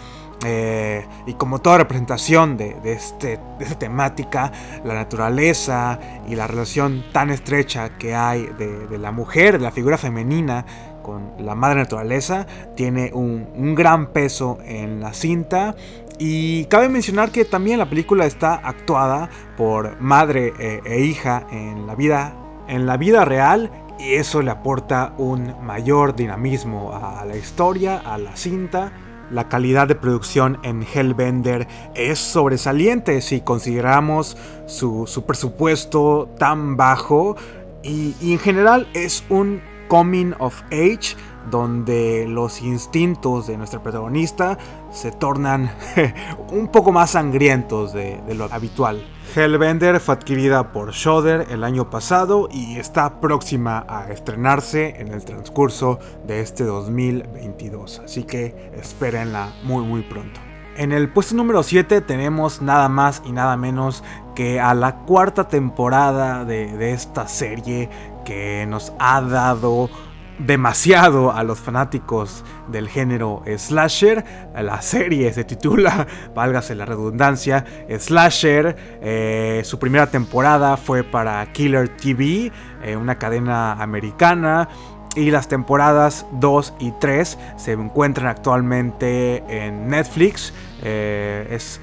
Eh, 0.44 1.06
y 1.26 1.32
como 1.34 1.60
toda 1.60 1.78
representación 1.78 2.58
de, 2.58 2.76
este, 2.84 3.38
de 3.58 3.64
esta 3.64 3.78
temática, 3.78 4.52
la 4.84 4.92
naturaleza 4.92 5.98
y 6.28 6.34
la 6.34 6.46
relación 6.46 7.04
tan 7.12 7.30
estrecha 7.30 7.96
que 7.96 8.14
hay 8.14 8.48
de, 8.58 8.86
de 8.86 8.98
la 8.98 9.12
mujer, 9.12 9.54
de 9.54 9.64
la 9.64 9.70
figura 9.70 9.96
femenina 9.96 10.66
con 11.02 11.32
la 11.38 11.54
madre 11.54 11.80
naturaleza, 11.80 12.46
tiene 12.76 13.10
un, 13.12 13.74
gran 13.74 14.08
peso 14.08 14.58
en 14.64 15.00
la 15.00 15.12
cinta. 15.12 15.74
Y 16.18 16.66
cabe 16.66 16.88
mencionar 16.88 17.30
que 17.30 17.44
también 17.44 17.78
la 17.78 17.88
película 17.88 18.26
está 18.26 18.54
actuada 18.54 19.28
por 19.56 20.00
madre 20.00 20.52
e, 20.58 20.80
e 20.84 21.00
hija 21.00 21.46
en 21.50 21.86
la 21.86 21.94
vida, 21.94 22.34
en 22.68 22.86
la 22.86 22.96
vida 22.96 23.24
real 23.24 23.70
y 23.98 24.14
eso 24.14 24.42
le 24.42 24.50
aporta 24.50 25.14
un 25.18 25.54
mayor 25.64 26.16
dinamismo 26.16 26.92
a 26.92 27.24
la 27.24 27.36
historia, 27.36 27.98
a 27.98 28.18
la 28.18 28.36
cinta. 28.36 28.92
La 29.30 29.48
calidad 29.48 29.86
de 29.86 29.94
producción 29.94 30.58
en 30.62 30.82
Hellbender 30.82 31.66
es 31.94 32.18
sobresaliente 32.18 33.20
si 33.22 33.40
consideramos 33.40 34.36
su, 34.66 35.24
presupuesto 35.26 36.28
tan 36.38 36.76
bajo 36.76 37.36
y 37.82 38.14
en 38.32 38.38
general 38.38 38.88
es 38.92 39.24
un 39.28 39.62
coming 39.92 40.32
of 40.38 40.62
age, 40.70 41.16
donde 41.50 42.24
los 42.26 42.62
instintos 42.62 43.46
de 43.46 43.58
nuestra 43.58 43.82
protagonista 43.82 44.56
se 44.90 45.12
tornan 45.12 45.70
un 46.50 46.68
poco 46.68 46.92
más 46.92 47.10
sangrientos 47.10 47.92
de, 47.92 48.22
lo 48.34 48.44
habitual. 48.50 49.04
Hellbender 49.36 50.00
fue 50.00 50.14
adquirida 50.14 50.72
por 50.72 50.92
Shudder 50.92 51.46
el 51.50 51.62
año 51.62 51.90
pasado 51.90 52.48
y 52.50 52.78
está 52.78 53.20
próxima 53.20 53.84
a 53.86 54.10
estrenarse 54.10 54.94
en 54.98 55.08
el 55.08 55.26
transcurso 55.26 55.98
de 56.26 56.40
este 56.40 56.64
2022, 56.64 58.00
así 58.02 58.24
que 58.24 58.72
espérenla 58.74 59.52
muy 59.62 59.84
muy 59.84 60.00
pronto. 60.00 60.40
En 60.74 60.92
el 60.92 61.12
puesto 61.12 61.34
número 61.34 61.62
7 61.62 62.00
tenemos 62.00 62.62
nada 62.62 62.88
más 62.88 63.22
y 63.26 63.32
nada 63.32 63.58
menos 63.58 64.02
que 64.34 64.58
a 64.58 64.72
la 64.72 65.00
cuarta 65.00 65.46
temporada 65.46 66.46
de, 66.46 66.78
de 66.78 66.92
esta 66.92 67.28
serie 67.28 67.90
que 68.24 68.66
nos 68.68 68.92
ha 68.98 69.20
dado 69.20 69.90
demasiado 70.38 71.32
a 71.32 71.42
los 71.42 71.60
fanáticos 71.60 72.44
del 72.68 72.88
género 72.88 73.42
slasher. 73.56 74.24
La 74.54 74.82
serie 74.82 75.32
se 75.32 75.44
titula, 75.44 76.06
válgase 76.34 76.74
la 76.74 76.84
redundancia, 76.84 77.64
Slasher. 77.98 78.76
Eh, 79.00 79.62
su 79.64 79.78
primera 79.78 80.08
temporada 80.08 80.76
fue 80.76 81.04
para 81.04 81.44
Killer 81.52 81.88
TV, 81.88 82.52
eh, 82.82 82.96
una 82.96 83.18
cadena 83.18 83.72
americana. 83.72 84.68
Y 85.14 85.30
las 85.30 85.46
temporadas 85.46 86.24
2 86.32 86.74
y 86.78 86.92
3 86.92 87.38
se 87.56 87.72
encuentran 87.72 88.28
actualmente 88.28 89.44
en 89.46 89.88
Netflix. 89.88 90.54
Eh, 90.82 91.48
es 91.50 91.82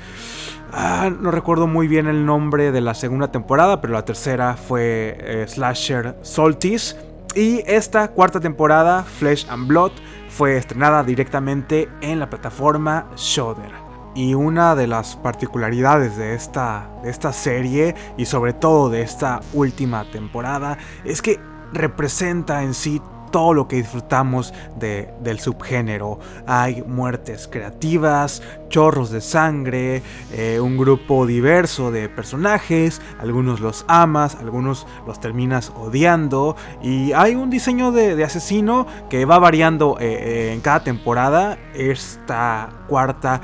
Ah, 0.72 1.10
no 1.10 1.32
recuerdo 1.32 1.66
muy 1.66 1.88
bien 1.88 2.08
el 2.08 2.26
nombre 2.26 2.72
de 2.72 2.82
la 2.82 2.94
segunda 2.94 3.32
temporada, 3.32 3.82
pero 3.82 3.94
la 3.94 4.06
tercera 4.06 4.56
fue 4.56 5.18
eh, 5.20 5.46
Slasher 5.48 6.18
Salties. 6.22 6.96
Y 7.36 7.64
esta 7.66 8.10
cuarta 8.10 8.40
temporada, 8.40 9.04
Flesh 9.04 9.48
and 9.50 9.68
Blood, 9.68 9.92
fue 10.30 10.58
estrenada 10.58 11.04
directamente 11.04 11.90
en 12.02 12.20
la 12.20 12.30
plataforma 12.30 13.08
Shudder. 13.16 13.72
Y 14.16 14.34
una 14.34 14.76
de 14.76 14.88
las 14.88 15.16
particularidades 15.16 16.18
de 16.18 16.34
esta, 16.34 16.90
de 17.04 17.10
esta 17.10 17.34
serie 17.34 17.96
y 18.18 18.26
sobre 18.26 18.54
todo 18.54 18.90
de 18.90 19.02
esta 19.02 19.40
última 19.54 20.04
temporada 20.12 20.78
es 21.04 21.22
que 21.22 21.40
representa 21.74 22.64
en 22.64 22.74
sí 22.74 23.02
todo 23.32 23.54
lo 23.54 23.68
que 23.68 23.78
disfrutamos 23.78 24.54
del 24.80 25.40
subgénero. 25.40 26.20
Hay 26.46 26.84
muertes 26.84 27.48
creativas, 27.48 28.42
chorros 28.70 29.10
de 29.12 29.22
sangre, 29.22 30.02
eh, 30.34 30.60
un 30.60 30.78
grupo 30.78 31.26
diverso 31.26 31.92
de 31.92 32.10
personajes, 32.10 33.02
algunos 33.20 33.60
los 33.60 33.86
amas, 33.88 34.36
algunos 34.36 34.88
los 35.06 35.20
terminas 35.20 35.72
odiando 35.76 36.56
y 36.82 37.12
hay 37.14 37.36
un 37.36 37.50
diseño 37.50 37.92
de, 37.92 38.24
asesino 38.24 38.86
que 39.10 39.26
va 39.26 39.40
variando 39.40 39.98
eh, 40.00 40.50
eh, 40.50 40.54
en 40.54 40.62
cada 40.62 40.84
temporada. 40.84 41.58
Esta 41.74 42.70
cuarta 42.88 43.42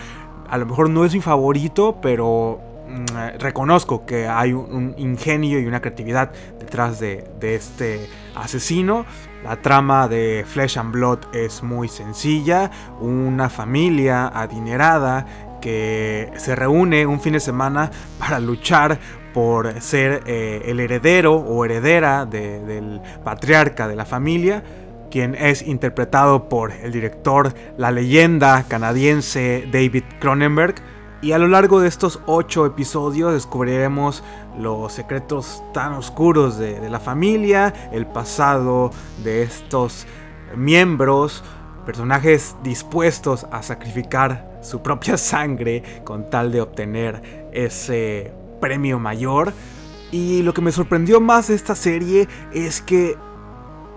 a 0.50 0.58
lo 0.58 0.66
mejor 0.66 0.90
no 0.90 1.06
es 1.06 1.14
mi 1.14 1.22
favorito, 1.22 1.98
pero 2.02 2.60
mm, 2.88 3.40
reconozco 3.40 4.06
que 4.06 4.28
hay 4.28 4.54
un, 4.54 4.94
ingenio 4.98 5.60
y 5.60 5.66
una 5.66 5.82
creatividad 5.82 6.32
detrás 6.60 7.00
de, 7.00 7.28
de 7.40 7.56
este 7.56 8.10
asesino. 8.36 9.06
La 9.46 9.58
trama 9.58 10.08
de 10.08 10.44
Flesh 10.44 10.80
and 10.80 10.92
Blood 10.92 11.20
es 11.32 11.62
muy 11.62 11.88
sencilla, 11.88 12.72
una 13.00 13.48
familia 13.48 14.28
adinerada 14.28 15.60
que 15.62 16.32
se 16.36 16.56
reúne 16.56 17.06
un 17.06 17.22
fin 17.22 17.34
de 17.34 17.40
semana 17.40 17.92
para 18.20 18.40
luchar 18.40 18.98
por 19.36 19.80
ser 19.82 20.24
eh, 20.26 20.64
el 20.66 20.80
heredero 20.80 21.36
o 21.36 21.64
heredera 21.64 22.26
del 22.26 23.00
patriarca 23.24 23.88
de 23.88 23.96
la 23.96 24.06
familia, 24.06 24.64
quien 25.12 25.36
es 25.36 25.62
interpretado 25.62 26.50
por 26.50 26.72
el 26.72 26.92
director, 26.92 27.54
la 27.78 27.92
leyenda 27.92 28.66
canadiense 28.68 29.70
David 29.72 30.06
Cronenberg. 30.20 30.74
Y 31.22 31.34
a 31.34 31.38
lo 31.38 31.48
largo 31.48 31.82
de 31.82 31.88
estos 31.88 32.20
ocho 32.26 32.66
episodios 32.66 33.34
descubriremos 33.34 34.24
los 34.60 34.94
secretos 34.94 35.64
tan 35.74 35.94
oscuros 35.94 36.58
de, 36.58 36.90
la 36.90 37.00
familia, 37.00 37.74
el 37.92 38.06
pasado 38.06 38.92
de 39.24 39.44
estos 39.44 40.08
miembros, 40.56 41.44
personajes 41.86 42.56
dispuestos 42.64 43.46
a 43.52 43.62
sacrificar 43.62 44.60
su 44.62 44.82
propia 44.82 45.18
sangre 45.18 46.02
con 46.04 46.30
tal 46.30 46.52
de 46.52 46.62
obtener 46.62 47.50
ese 47.52 48.34
premio 48.60 49.00
mayor. 49.00 49.54
Y 50.12 50.44
lo 50.44 50.54
que 50.54 50.62
me 50.62 50.72
sorprendió 50.72 51.20
más 51.20 51.48
de 51.48 51.56
esta 51.56 51.76
serie 51.76 52.28
es 52.54 52.82
que, 52.82 53.18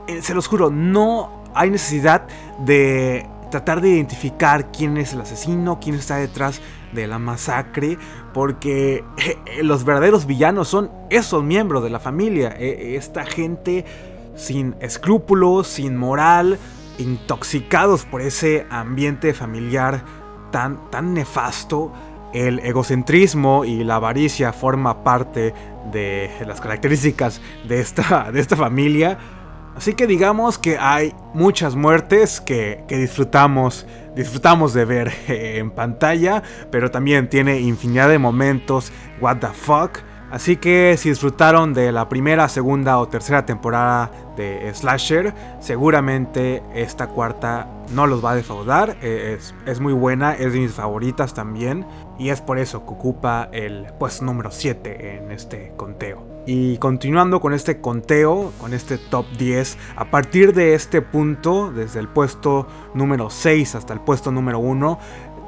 eh, 0.08 0.22
se 0.22 0.34
los 0.34 0.46
juro, 0.48 0.70
no 0.70 1.44
hay 1.54 1.70
necesidad 1.70 2.26
de 2.60 3.26
tratar 3.50 3.80
de 3.80 3.90
identificar 3.90 4.70
quién 4.72 4.96
es 4.96 5.12
el 5.12 5.20
asesino, 5.20 5.78
quién 5.80 5.96
está 5.96 6.16
detrás 6.16 6.60
de 6.92 7.06
la 7.06 7.18
masacre, 7.18 7.98
porque 8.32 9.04
eh, 9.16 9.62
los 9.62 9.84
verdaderos 9.84 10.26
villanos 10.26 10.68
son 10.68 10.90
esos 11.10 11.42
miembros 11.42 11.82
de 11.82 11.90
la 11.90 12.00
familia, 12.00 12.54
eh, 12.58 12.96
esta 12.96 13.24
gente 13.24 13.84
sin 14.36 14.76
escrúpulos, 14.80 15.66
sin 15.66 15.96
moral, 15.96 16.58
intoxicados 16.98 18.04
por 18.04 18.20
ese 18.22 18.66
ambiente 18.70 19.34
familiar 19.34 20.02
tan, 20.50 20.90
tan 20.90 21.14
nefasto. 21.14 21.92
El 22.34 22.58
egocentrismo 22.58 23.64
y 23.64 23.84
la 23.84 23.96
avaricia 23.96 24.52
forma 24.52 25.02
parte 25.02 25.54
de 25.90 26.30
las 26.46 26.60
características 26.60 27.40
de 27.66 27.80
esta, 27.80 28.30
de 28.30 28.40
esta 28.40 28.54
familia 28.54 29.18
Así 29.78 29.94
que 29.94 30.08
digamos 30.08 30.58
que 30.58 30.76
hay 30.76 31.14
muchas 31.34 31.76
muertes 31.76 32.40
que, 32.40 32.84
disfrutamos, 32.88 33.86
disfrutamos 34.16 34.74
de 34.74 34.84
ver 34.84 35.12
en 35.28 35.70
pantalla, 35.70 36.42
pero 36.72 36.90
también 36.90 37.30
tiene 37.30 37.60
infinidad 37.60 38.08
de 38.08 38.18
momentos, 38.18 38.90
what 39.20 39.36
the 39.36 39.46
fuck. 39.46 40.00
Así 40.32 40.56
que 40.56 40.96
si 40.98 41.10
disfrutaron 41.10 41.74
de 41.74 41.92
la 41.92 42.08
primera, 42.08 42.48
segunda 42.48 42.98
o 42.98 43.06
tercera 43.06 43.46
temporada 43.46 44.10
de 44.36 44.68
Slasher, 44.74 45.32
seguramente 45.60 46.60
esta 46.74 47.06
cuarta 47.06 47.68
no 47.94 48.08
los 48.08 48.22
va 48.22 48.32
a 48.32 48.34
defraudar. 48.34 48.96
E, 49.00 49.34
es, 49.34 49.54
es, 49.64 49.78
muy 49.78 49.92
buena, 49.92 50.34
es 50.34 50.54
de 50.54 50.58
mis 50.58 50.72
favoritas 50.72 51.34
también. 51.34 51.86
Y 52.18 52.30
es 52.30 52.40
por 52.40 52.58
eso 52.58 52.84
que 52.84 52.94
ocupa 52.94 53.48
el 53.52 53.86
puesto 53.96 54.24
número 54.24 54.50
7 54.50 55.18
en 55.18 55.30
este 55.30 55.72
conteo. 55.76 56.27
Y 56.50 56.78
continuando 56.78 57.42
con 57.42 57.52
este 57.52 57.82
conteo, 57.82 58.54
con 58.58 58.72
este 58.72 58.96
top 58.96 59.26
10, 59.36 59.76
a 59.96 60.10
partir 60.10 60.54
de 60.54 60.72
este 60.72 61.02
punto, 61.02 61.70
desde 61.70 62.00
el 62.00 62.08
puesto 62.08 62.66
número 62.94 63.28
6 63.28 63.74
hasta 63.74 63.92
el 63.92 64.00
puesto 64.00 64.32
número 64.32 64.58
1, 64.58 64.98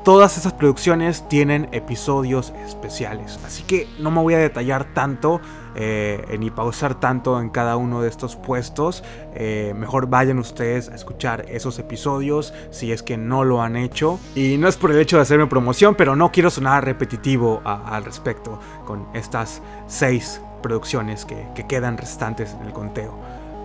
todas 0.04 0.36
esas 0.36 0.52
producciones 0.52 1.26
tienen 1.26 1.70
episodios 1.72 2.52
especiales. 2.66 3.40
Así 3.46 3.62
que 3.62 3.88
no 3.98 4.10
me 4.10 4.20
voy 4.20 4.34
a 4.34 4.38
detallar 4.40 4.92
tanto 4.92 5.40
eh, 5.74 6.36
ni 6.38 6.50
pausar 6.50 7.00
tanto 7.00 7.40
en 7.40 7.48
cada 7.48 7.78
uno 7.78 8.02
de 8.02 8.08
estos 8.10 8.36
puestos. 8.36 9.02
Eh, 9.34 9.72
mejor 9.74 10.06
vayan 10.06 10.38
ustedes 10.38 10.90
a 10.90 10.96
escuchar 10.96 11.46
esos 11.48 11.78
episodios 11.78 12.52
si 12.72 12.92
es 12.92 13.02
que 13.02 13.16
no 13.16 13.44
lo 13.44 13.62
han 13.62 13.76
hecho. 13.76 14.20
Y 14.34 14.58
no 14.58 14.68
es 14.68 14.76
por 14.76 14.90
el 14.90 14.98
hecho 14.98 15.16
de 15.16 15.22
hacerme 15.22 15.46
promoción, 15.46 15.94
pero 15.94 16.14
no 16.14 16.30
quiero 16.30 16.50
sonar 16.50 16.84
repetitivo 16.84 17.62
al 17.64 18.04
respecto 18.04 18.60
con 18.84 19.06
estas 19.14 19.62
seis 19.86 20.42
producciones 20.60 21.24
que, 21.24 21.46
quedan 21.68 21.98
restantes 21.98 22.54
en 22.58 22.66
el 22.66 22.72
conteo. 22.72 23.18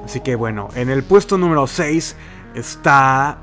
Así 0.04 0.20
que 0.20 0.36
bueno, 0.36 0.70
en 0.76 0.90
el 0.90 1.04
puesto 1.04 1.38
número 1.38 1.68
6 1.68 2.16
está 2.56 3.40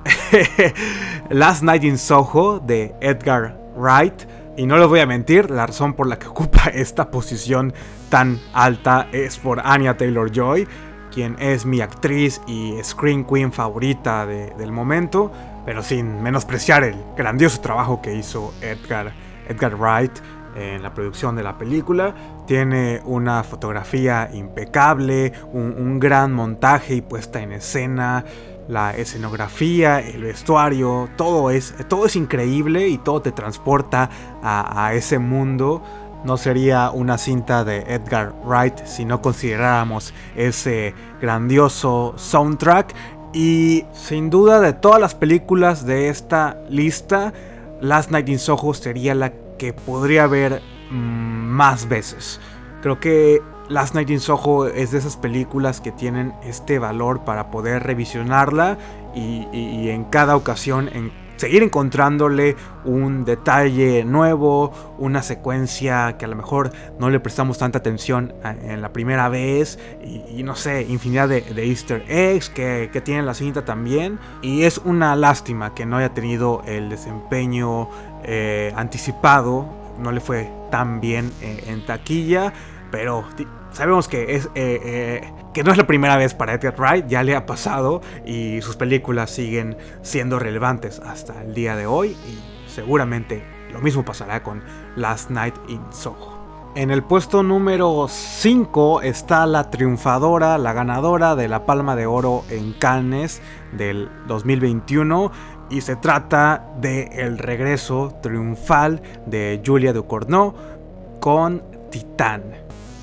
Last 1.30 1.62
Night 1.62 1.84
in 1.84 1.98
Soho 1.98 2.60
de 2.60 2.94
Edgar 3.00 3.58
Wright. 3.76 4.24
Y 4.56 4.66
no 4.66 4.76
les 4.76 4.86
voy 4.86 5.00
a 5.00 5.06
mentir, 5.06 5.50
la 5.50 5.66
razón 5.66 5.94
por 5.94 6.06
la 6.06 6.18
que 6.18 6.28
ocupa 6.28 6.64
esta 6.74 7.10
posición 7.10 7.72
tan 8.10 8.38
alta 8.52 9.08
es 9.12 9.38
por 9.38 9.60
Anya 9.60 9.96
Taylor 9.96 10.30
Joy, 10.30 10.68
quien 11.12 11.36
es 11.38 11.64
mi 11.64 11.80
actriz 11.80 12.40
y 12.46 12.74
screen 12.82 13.24
queen 13.24 13.52
favorita 13.52 14.26
del 14.26 14.72
momento, 14.72 15.32
pero 15.64 15.82
sin 15.82 16.22
menospreciar 16.22 16.84
el 16.84 16.96
grandioso 17.16 17.60
trabajo 17.60 18.02
que 18.02 18.14
hizo 18.14 18.52
Edgar, 18.60 19.12
Edgar 19.48 19.76
Wright 19.76 20.12
en 20.54 20.82
la 20.82 20.92
producción 20.94 21.36
de 21.36 21.42
la 21.42 21.58
película. 21.58 22.14
Tiene 22.46 23.00
una 23.04 23.42
fotografía 23.44 24.30
impecable, 24.32 25.32
un, 25.52 25.98
gran 25.98 26.32
montaje 26.32 26.94
y 26.94 27.00
puesta 27.00 27.40
en 27.40 27.52
escena, 27.52 28.24
la 28.68 28.96
escenografía, 28.96 30.00
el 30.00 30.22
vestuario, 30.22 31.08
todo 31.16 31.50
es, 31.50 31.74
todo 31.88 32.06
es 32.06 32.16
increíble 32.16 32.88
y 32.88 32.98
todo 32.98 33.22
te 33.22 33.32
transporta 33.32 34.10
a, 34.42 34.86
a 34.86 34.94
ese 34.94 35.18
mundo. 35.18 35.82
No 36.24 36.36
sería 36.36 36.90
una 36.90 37.18
cinta 37.18 37.64
de 37.64 37.80
Edgar 37.80 38.32
Wright 38.44 38.86
si 38.86 39.04
no 39.04 39.20
consideráramos 39.20 40.14
ese 40.36 40.94
grandioso 41.20 42.14
soundtrack. 42.16 42.94
Y 43.32 43.84
sin 43.92 44.30
duda 44.30 44.60
de 44.60 44.72
todas 44.72 45.00
las 45.00 45.14
películas 45.14 45.86
de 45.86 46.08
esta 46.08 46.58
lista, 46.68 47.32
Last 47.80 48.10
Night 48.10 48.28
in 48.28 48.38
Soho 48.38 48.74
sería 48.74 49.14
la 49.14 49.32
que 49.62 49.72
podría 49.72 50.26
ver 50.26 50.60
mm, 50.90 50.94
más 50.96 51.88
veces. 51.88 52.40
Creo 52.82 52.98
que 52.98 53.40
Last 53.68 53.94
Night 53.94 54.10
in 54.10 54.18
Soho 54.18 54.66
es 54.66 54.90
de 54.90 54.98
esas 54.98 55.16
películas 55.16 55.80
que 55.80 55.92
tienen 55.92 56.34
este 56.42 56.80
valor 56.80 57.20
para 57.24 57.52
poder 57.52 57.84
revisionarla 57.84 58.76
y, 59.14 59.88
en 59.88 60.02
cada 60.02 60.34
ocasión 60.34 60.88
en 60.92 61.12
seguir 61.36 61.62
encontrándole 61.62 62.56
un 62.84 63.24
detalle 63.24 64.04
nuevo, 64.04 64.72
una 64.98 65.22
secuencia 65.22 66.16
que 66.18 66.24
a 66.24 66.28
lo 66.28 66.34
mejor 66.34 66.72
no 66.98 67.08
le 67.08 67.20
prestamos 67.20 67.58
tanta 67.58 67.78
atención 67.78 68.34
en 68.44 68.82
la 68.82 68.92
primera 68.92 69.28
vez 69.28 69.78
y, 70.04 70.42
no 70.42 70.56
sé, 70.56 70.82
infinidad 70.82 71.28
de, 71.28 71.44
easter 71.64 72.04
eggs 72.08 72.50
que, 72.50 72.90
que, 72.92 73.00
tiene 73.00 73.22
la 73.22 73.34
cinta 73.34 73.64
también 73.64 74.18
y 74.40 74.64
es 74.64 74.78
una 74.78 75.14
lástima 75.14 75.72
que 75.72 75.86
no 75.86 75.98
haya 75.98 76.14
tenido 76.14 76.62
el 76.66 76.90
desempeño 76.90 77.88
eh, 78.24 78.72
anticipado, 78.76 79.66
no 79.98 80.12
le 80.12 80.20
fue 80.20 80.50
tan 80.70 81.00
bien 81.00 81.32
eh, 81.40 81.64
en 81.66 81.84
taquilla, 81.84 82.52
pero 82.90 83.24
sabemos 83.72 84.08
que, 84.08 84.36
es, 84.36 84.48
eh, 84.54 85.30
que 85.52 85.64
no 85.64 85.70
es 85.70 85.78
la 85.78 85.86
primera 85.86 86.16
vez 86.16 86.34
para 86.34 86.54
Edgar 86.54 86.74
Wright, 86.78 87.06
ya 87.06 87.22
le 87.22 87.36
ha 87.36 87.46
pasado 87.46 88.00
y 88.24 88.60
sus 88.62 88.76
películas 88.76 89.30
siguen 89.30 89.76
siendo 90.02 90.38
relevantes 90.38 91.00
hasta 91.00 91.42
el 91.42 91.54
día 91.54 91.76
de 91.76 91.86
hoy 91.86 92.10
y 92.10 92.70
seguramente 92.70 93.42
lo 93.72 93.80
mismo 93.80 94.04
pasará 94.04 94.42
con 94.42 94.62
Last 94.96 95.30
Night 95.30 95.54
in 95.68 95.80
Soho. 95.90 96.42
En 96.74 96.90
el 96.90 97.02
puesto 97.02 97.42
número 97.42 98.06
5 98.08 99.02
está 99.02 99.44
la 99.44 99.68
triunfadora, 99.68 100.56
la 100.56 100.72
ganadora 100.72 101.36
de 101.36 101.46
la 101.46 101.66
Palma 101.66 101.96
de 101.96 102.06
Oro 102.06 102.44
en 102.48 102.72
Cannes 102.72 103.42
del 103.72 104.08
2021 104.26 105.30
y 105.72 105.80
se 105.80 105.96
trata 105.96 106.66
de 106.80 107.04
el 107.14 107.38
regreso 107.38 108.14
triunfal 108.22 109.00
de 109.24 109.62
Julia 109.64 109.94
Ducournau 109.94 110.54
con 111.18 111.62
Titán, 111.90 112.42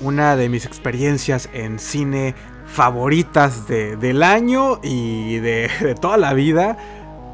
una 0.00 0.36
de 0.36 0.48
mis 0.48 0.66
experiencias 0.66 1.48
en 1.52 1.80
cine 1.80 2.34
favoritas 2.66 3.66
del 3.66 4.22
año 4.22 4.78
y 4.84 5.38
de, 5.40 5.68
toda 6.00 6.16
la 6.16 6.32
vida. 6.32 6.78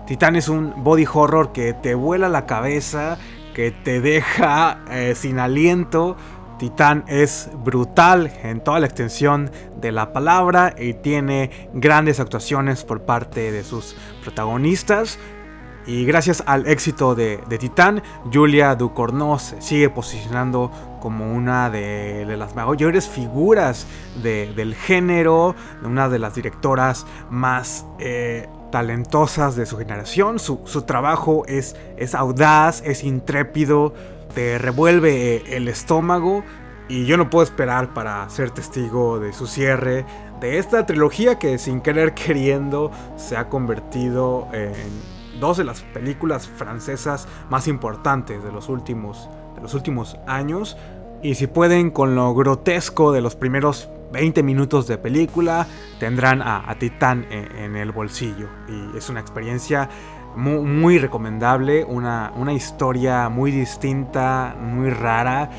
Titán 0.06 0.36
es 0.36 0.48
un 0.48 0.72
body 0.82 1.06
horror 1.12 1.52
que 1.52 1.74
te 1.74 1.94
vuela 1.94 2.30
la 2.30 2.46
cabeza, 2.46 3.18
que 3.54 3.70
te 3.70 4.00
deja 4.00 4.78
eh, 4.90 5.14
sin 5.14 5.38
aliento. 5.38 6.16
Titán 6.58 7.04
es 7.06 7.50
brutal 7.64 8.32
en 8.42 8.60
toda 8.60 8.80
la 8.80 8.86
extensión 8.86 9.50
de 9.80 9.92
la 9.92 10.12
palabra 10.12 10.74
y 10.78 10.94
tiene 10.94 11.50
grandes 11.74 12.18
actuaciones 12.18 12.84
por 12.84 13.02
parte 13.02 13.52
de 13.52 13.62
sus 13.62 13.96
protagonistas. 14.22 15.18
Y 15.86 16.04
gracias 16.04 16.42
al 16.46 16.66
éxito 16.66 17.14
de, 17.14 17.38
Titán, 17.60 18.02
Julia 18.32 18.74
Ducournau 18.74 19.38
se 19.38 19.62
sigue 19.62 19.88
posicionando 19.88 20.72
como 21.00 21.32
una 21.32 21.70
de, 21.70 22.24
las 22.36 22.56
mayores 22.56 23.08
figuras 23.08 23.86
del 24.20 24.74
género, 24.74 25.54
una 25.84 26.08
de 26.08 26.18
las 26.18 26.34
directoras 26.34 27.06
más 27.30 27.86
eh, 28.00 28.48
talentosas 28.72 29.54
de 29.54 29.64
su 29.64 29.78
generación. 29.78 30.40
Su, 30.40 30.58
trabajo 30.86 31.44
es, 31.46 31.76
es 31.96 32.16
audaz, 32.16 32.82
es 32.84 33.04
intrépido, 33.04 33.94
te 34.36 34.58
revuelve 34.58 35.36
eh, 35.36 35.56
el 35.56 35.66
estómago 35.66 36.44
y 36.90 37.06
yo 37.06 37.16
no 37.16 37.30
puedo 37.30 37.42
esperar 37.42 37.94
para 37.94 38.28
ser 38.28 38.50
testigo 38.50 39.18
de 39.18 39.32
su 39.32 39.46
cierre, 39.46 40.04
de 40.40 40.58
esta 40.58 40.84
trilogía 40.84 41.38
que 41.38 41.56
sin 41.56 41.80
querer 41.80 42.12
queriendo 42.14 42.92
se 43.16 43.38
ha 43.38 43.48
convertido 43.48 44.46
en 44.52 45.40
dos 45.40 45.56
de 45.56 45.64
las 45.64 45.80
películas 45.80 46.46
francesas 46.48 47.26
más 47.48 47.66
importantes 47.66 48.44
de 48.44 48.52
los 48.52 48.68
últimos, 48.68 49.30
de 49.54 49.62
los 49.62 49.72
últimos 49.72 50.18
años. 50.26 50.76
Y 51.22 51.36
si 51.36 51.46
pueden 51.46 51.90
con 51.90 52.14
lo 52.14 52.34
grotesco 52.34 53.12
de 53.12 53.22
los 53.22 53.36
primeros 53.36 53.88
20 54.12 54.42
minutos 54.42 54.86
de 54.86 54.98
película, 54.98 55.66
tendrán 55.98 56.42
a, 56.42 56.74
Titán 56.78 57.26
en, 57.30 57.74
el 57.74 57.90
bolsillo. 57.90 58.48
Y 58.68 58.98
es 58.98 59.08
una 59.08 59.20
experiencia 59.20 59.88
muy, 60.36 60.98
recomendable, 60.98 61.84
una, 61.84 62.32
una, 62.36 62.52
historia 62.52 63.28
muy 63.28 63.50
distinta, 63.50 64.54
muy 64.60 64.90
rara, 64.90 65.50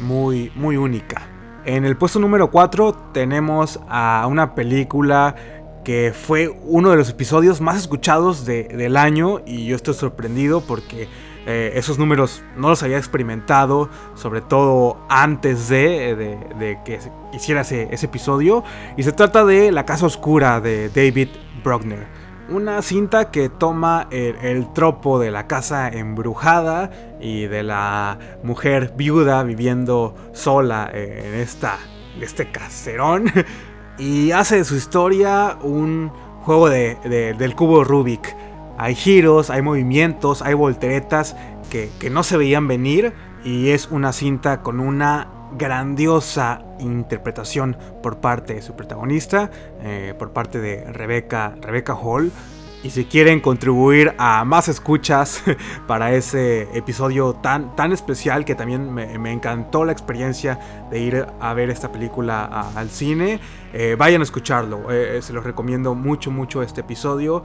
muy, 0.00 0.50
muy 0.54 0.76
única. 0.76 1.22
En 1.64 1.84
el 1.84 1.96
puesto 1.96 2.18
número 2.18 2.50
4 2.50 2.92
tenemos 3.12 3.78
a 3.88 4.26
una 4.28 4.54
película 4.54 5.36
que 5.84 6.12
fue 6.14 6.48
uno 6.64 6.90
de 6.90 6.96
los 6.96 7.10
episodios 7.10 7.60
más 7.60 7.76
escuchados 7.76 8.44
del 8.46 8.96
año 8.96 9.40
y 9.46 9.66
yo 9.66 9.76
estoy 9.76 9.94
sorprendido 9.94 10.60
porque 10.60 11.08
Eh, 11.44 11.72
esos 11.74 11.98
números 11.98 12.42
no 12.56 12.68
los 12.68 12.82
había 12.82 12.98
experimentado, 12.98 13.88
sobre 14.14 14.40
todo 14.40 14.98
antes 15.08 15.68
de, 15.68 16.78
que 16.84 17.00
hiciera 17.32 17.62
ese, 17.62 17.88
episodio. 17.90 18.62
Y 18.96 19.02
se 19.02 19.12
trata 19.12 19.44
de 19.44 19.72
La 19.72 19.84
Casa 19.84 20.06
Oscura 20.06 20.60
de 20.60 20.88
David 20.88 21.28
Bruckner. 21.64 22.06
Una 22.52 22.82
cinta 22.82 23.30
que 23.30 23.48
toma 23.48 24.08
el, 24.10 24.72
tropo 24.74 25.18
de 25.18 25.30
la 25.30 25.46
casa 25.46 25.88
embrujada 25.88 26.90
y 27.20 27.46
de 27.46 27.62
la 27.62 28.18
mujer 28.42 28.92
viuda 28.94 29.42
viviendo 29.42 30.14
sola 30.32 30.90
en 30.92 31.34
esta, 31.34 31.78
este 32.20 32.50
caserón. 32.50 33.30
Y 33.98 34.32
hace 34.32 34.56
de 34.56 34.64
su 34.64 34.74
historia 34.74 35.58
un 35.62 36.10
juego 36.42 36.68
del 36.68 37.54
cubo 37.54 37.84
Rubik. 37.84 38.34
Hay 38.78 38.94
giros, 38.94 39.50
hay 39.50 39.62
movimientos, 39.62 40.42
hay 40.42 40.54
volteretas 40.54 41.36
que, 41.70 42.10
no 42.10 42.22
se 42.22 42.36
veían 42.36 42.68
venir 42.68 43.12
y 43.44 43.70
es 43.70 43.88
una 43.90 44.12
cinta 44.12 44.60
con 44.60 44.80
una 44.80 45.28
grandiosa 45.56 46.62
interpretación 46.78 47.76
por 48.02 48.18
parte 48.18 48.54
de 48.54 48.62
su 48.62 48.74
protagonista, 48.74 49.50
eh, 49.80 50.14
por 50.18 50.32
parte 50.32 50.60
de 50.60 50.84
Rebecca, 50.92 51.56
Hall. 52.00 52.32
Y 52.84 52.90
si 52.90 53.04
quieren 53.04 53.38
contribuir 53.38 54.12
a 54.18 54.44
más 54.44 54.66
escuchas 54.66 55.44
para 55.86 56.12
ese 56.14 56.62
episodio 56.76 57.34
tan, 57.34 57.76
tan 57.76 57.92
especial 57.92 58.44
que 58.44 58.56
también 58.56 58.92
me, 58.92 59.32
encantó 59.32 59.84
la 59.84 59.92
experiencia 59.92 60.58
de 60.90 60.98
ir 60.98 61.26
a 61.40 61.54
ver 61.54 61.70
esta 61.70 61.92
película 61.92 62.44
al 62.74 62.90
cine, 62.90 63.38
eh, 63.72 63.94
vayan 63.96 64.20
a 64.20 64.24
escucharlo. 64.24 64.90
Eh, 64.90 65.22
se 65.22 65.32
los 65.32 65.44
recomiendo 65.44 65.94
mucho, 65.94 66.32
mucho 66.32 66.60
este 66.60 66.80
episodio. 66.80 67.44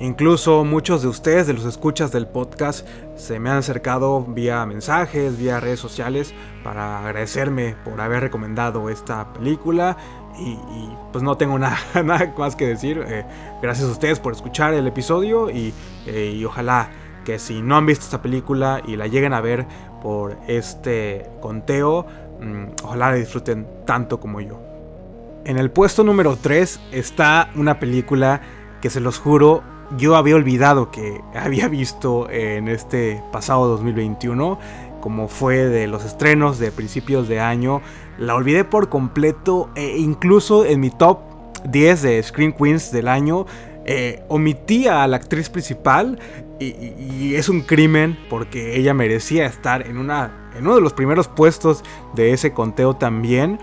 Incluso 0.00 0.64
muchos 0.64 1.02
de 1.02 1.08
ustedes, 1.08 1.46
de 1.46 1.52
los 1.52 1.66
escuchas 1.66 2.10
del 2.10 2.26
podcast, 2.26 2.88
se 3.16 3.38
me 3.38 3.50
han 3.50 3.58
acercado 3.58 4.24
vía 4.24 4.64
mensajes, 4.64 5.36
vía 5.36 5.60
redes 5.60 5.78
sociales, 5.78 6.32
para 6.64 7.04
agradecerme 7.06 7.76
por 7.84 8.00
haber 8.00 8.22
recomendado 8.22 8.88
esta 8.88 9.30
película. 9.34 9.98
Y, 10.38 10.56
pues 11.12 11.22
no 11.22 11.36
tengo 11.36 11.58
nada, 11.58 11.78
más 12.38 12.56
que 12.56 12.66
decir. 12.66 13.04
Eh, 13.06 13.26
gracias 13.60 13.90
a 13.90 13.92
ustedes 13.92 14.18
por 14.18 14.32
escuchar 14.32 14.72
el 14.72 14.86
episodio 14.86 15.50
y, 15.50 15.74
eh, 16.06 16.32
y 16.34 16.46
ojalá 16.46 16.88
que 17.26 17.38
si 17.38 17.60
no 17.60 17.76
han 17.76 17.84
visto 17.84 18.06
esta 18.06 18.22
película 18.22 18.80
y 18.86 18.96
la 18.96 19.06
lleguen 19.06 19.34
a 19.34 19.42
ver 19.42 19.66
por 20.02 20.38
este 20.48 21.28
conteo, 21.42 22.06
mm, 22.40 22.64
ojalá 22.84 23.10
la 23.10 23.16
disfruten 23.16 23.66
tanto 23.84 24.18
como 24.18 24.40
yo. 24.40 24.62
En 25.44 25.58
el 25.58 25.70
puesto 25.70 26.04
número 26.04 26.38
3 26.40 26.80
está 26.90 27.50
una 27.54 27.78
película 27.78 28.40
que 28.80 28.88
se 28.88 29.00
los 29.00 29.18
juro 29.18 29.62
yo 29.96 30.16
había 30.16 30.36
olvidado 30.36 30.90
que 30.90 31.20
había 31.34 31.68
visto 31.68 32.28
en 32.30 32.68
este 32.68 33.22
pasado 33.32 33.68
2021, 33.68 34.58
como 35.00 35.28
fue 35.28 35.66
de 35.66 35.86
los 35.86 36.04
estrenos 36.04 36.58
de 36.58 36.70
principios 36.72 37.28
de 37.28 37.40
año, 37.40 37.80
la 38.18 38.34
olvidé 38.34 38.64
por 38.64 38.88
completo 38.88 39.70
e 39.74 39.98
incluso 39.98 40.64
en 40.64 40.80
mi 40.80 40.90
top 40.90 41.20
10 41.64 42.02
de 42.02 42.22
Screen 42.22 42.52
Queens 42.52 42.92
del 42.92 43.08
año 43.08 43.46
eh, 43.86 44.22
omitía 44.28 45.02
a 45.02 45.08
la 45.08 45.16
actriz 45.16 45.48
principal 45.48 46.18
y, 46.58 47.34
es 47.34 47.48
un 47.48 47.62
crimen 47.62 48.18
porque 48.28 48.76
ella 48.76 48.92
merecía 48.92 49.46
estar 49.46 49.86
en, 49.86 49.96
una, 49.96 50.50
en 50.54 50.66
uno 50.66 50.74
de 50.74 50.82
los 50.82 50.92
primeros 50.92 51.26
puestos 51.26 51.82
de 52.14 52.32
ese 52.32 52.52
conteo 52.52 52.94
también. 52.94 53.58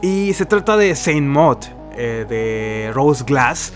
Y 0.00 0.32
se 0.32 0.46
trata 0.46 0.76
de 0.76 0.94
Saint 0.94 1.26
Maud, 1.26 1.58
eh, 1.96 2.24
de 2.28 2.90
Rose 2.94 3.24
Glass, 3.24 3.74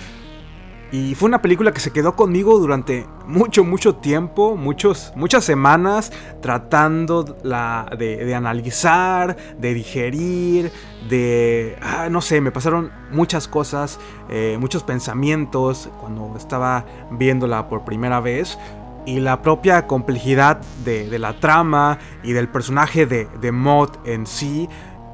y 0.92 1.14
fue 1.14 1.26
una 1.26 1.40
película 1.40 1.72
que 1.72 1.80
se 1.80 1.90
quedó 1.90 2.14
conmigo 2.16 2.58
durante 2.58 3.06
mucho, 3.26 3.64
mucho 3.64 3.94
tiempo, 3.94 4.56
muchos, 4.56 5.10
muchas 5.16 5.42
semanas, 5.42 6.12
tratando 6.42 7.38
la, 7.42 7.90
de, 7.98 8.34
analizar, 8.34 9.38
de 9.58 9.72
digerir, 9.72 10.70
de... 11.08 11.78
Ah, 11.80 12.08
no 12.10 12.20
sé, 12.20 12.42
me 12.42 12.52
pasaron 12.52 12.90
muchas 13.10 13.48
cosas, 13.48 13.98
eh, 14.28 14.58
muchos 14.60 14.82
pensamientos 14.82 15.88
cuando 15.98 16.34
estaba 16.36 16.84
viéndola 17.10 17.70
por 17.70 17.86
primera 17.86 18.20
vez. 18.20 18.58
Y 19.06 19.20
la 19.20 19.40
propia 19.40 19.86
complejidad 19.86 20.60
de, 20.84 21.18
la 21.18 21.40
trama 21.40 22.00
y 22.22 22.32
del 22.32 22.48
personaje 22.48 23.06
de, 23.06 23.28
de 23.40 23.50
Maud 23.50 23.88
en 24.04 24.26
sí 24.26 24.68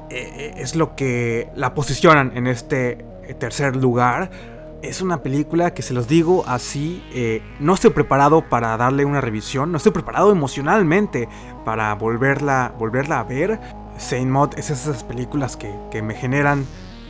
eh, 0.09 0.33
eh, 0.35 0.53
es 0.57 0.75
lo 0.75 0.97
que 0.97 1.49
la 1.55 1.73
posicionan 1.73 2.35
en 2.35 2.47
este 2.47 3.05
tercer 3.39 3.77
lugar 3.77 4.58
es 4.81 5.01
una 5.01 5.21
película 5.21 5.73
que 5.73 5.81
se 5.81 5.93
los 5.93 6.07
digo 6.07 6.43
así, 6.47 7.03
eh, 7.13 7.41
no 7.59 7.73
estoy 7.73 7.91
preparado 7.91 8.47
para 8.47 8.77
darle 8.77 9.05
una 9.05 9.21
revisión, 9.21 9.71
no 9.71 9.77
estoy 9.77 9.91
preparado 9.91 10.31
emocionalmente 10.31 11.27
para 11.65 11.93
volverla, 11.95 12.73
volverla 12.77 13.19
a 13.19 13.23
ver. 13.23 13.59
Saint 13.97 14.29
Maud 14.29 14.57
es 14.57 14.69
esas 14.69 15.03
películas 15.03 15.57
que, 15.57 16.01
me 16.01 16.13
generan 16.13 16.65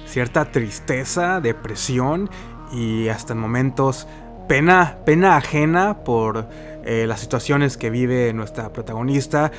cierta 0.08 0.51
tristeza, 0.51 1.39
depresión 1.39 2.29
y 2.71 3.10
hasta 3.10 3.34
en 3.34 3.39
momentos 3.39 4.08
pena, 4.47 4.97
pena 5.05 5.38
ajena 5.38 6.03
por 6.03 6.47
eh, 6.84 7.05
las 7.08 7.19
situaciones 7.19 7.77
que 7.77 7.91
vive 7.91 8.34
nuestra 8.34 8.73
protagonista 8.73 9.51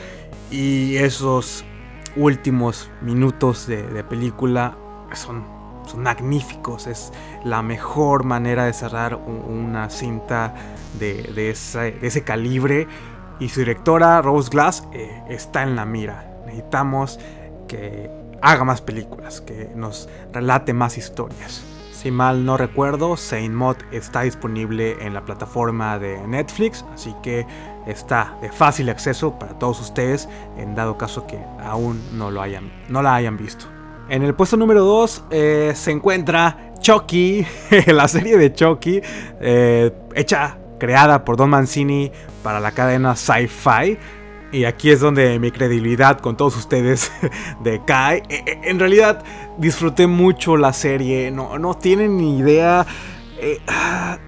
y 0.50 0.96
esos 0.96 1.64
últimos 2.16 2.90
minutos 3.00 3.68
de, 3.68 3.84
de 3.84 4.02
película 4.02 4.76
son 5.14 5.59
son 5.86 6.02
magníficos, 6.02 6.86
es 6.86 7.12
la 7.44 7.62
mejor 7.62 8.24
manera 8.24 8.64
de 8.64 8.72
cerrar 8.72 9.14
una 9.16 9.90
cinta 9.90 10.54
de, 10.98 11.50
ese, 11.50 12.24
calibre. 12.24 12.86
Y 13.38 13.48
su 13.48 13.60
directora, 13.60 14.20
Rose 14.20 14.50
Glass, 14.50 14.86
eh, 14.92 15.22
está 15.28 15.62
en 15.62 15.74
la 15.74 15.86
mira. 15.86 16.42
Necesitamos 16.44 17.18
que 17.68 18.10
haga 18.42 18.64
más 18.64 18.80
películas, 18.80 19.40
que 19.40 19.70
nos 19.74 20.08
relate 20.32 20.72
más 20.72 20.98
historias. 20.98 21.64
Si 21.92 22.10
mal 22.10 22.46
no 22.46 22.56
recuerdo, 22.56 23.16
Saint 23.18 23.52
Maud 23.52 23.76
está 23.92 24.22
disponible 24.22 24.96
en 25.04 25.12
la 25.12 25.24
plataforma 25.24 25.98
de 25.98 26.26
Netflix, 26.26 26.84
así 26.94 27.14
que 27.22 27.46
está 27.86 28.38
de 28.40 28.50
fácil 28.50 28.88
acceso 28.88 29.38
para 29.38 29.58
todos 29.58 29.80
ustedes 29.80 30.26
en 30.56 30.74
dado 30.74 30.96
caso 30.96 31.26
que 31.26 31.38
aún 31.62 32.02
no, 32.14 32.30
lo 32.30 32.40
hayan, 32.40 32.72
no 32.88 33.02
la 33.02 33.14
hayan 33.14 33.36
visto. 33.36 33.66
En 34.10 34.24
el 34.24 34.34
puesto 34.34 34.56
número 34.56 34.84
2 34.84 35.24
eh, 35.30 35.72
se 35.76 35.92
encuentra 35.92 36.72
Chucky, 36.80 37.46
la 37.86 38.08
serie 38.08 38.36
de 38.36 38.52
Chucky, 38.52 39.00
eh, 39.40 39.92
hecha, 40.16 40.58
creada 40.80 41.24
por 41.24 41.36
Don 41.36 41.48
Mancini 41.48 42.10
para 42.42 42.58
la 42.58 42.72
cadena 42.72 43.14
Sci-Fi. 43.14 43.96
Y 44.50 44.64
aquí 44.64 44.90
es 44.90 44.98
donde 44.98 45.38
mi 45.38 45.52
credibilidad 45.52 46.18
con 46.18 46.36
todos 46.36 46.56
ustedes 46.56 47.12
decae. 47.62 48.24
E, 48.28 48.42
e, 48.46 48.68
en 48.68 48.80
realidad 48.80 49.22
disfruté 49.58 50.08
mucho 50.08 50.56
la 50.56 50.72
serie, 50.72 51.30
no, 51.30 51.60
no 51.60 51.74
tienen 51.74 52.16
ni 52.16 52.36
idea. 52.36 52.84
Eh, 53.38 53.60
ah, 53.68 54.18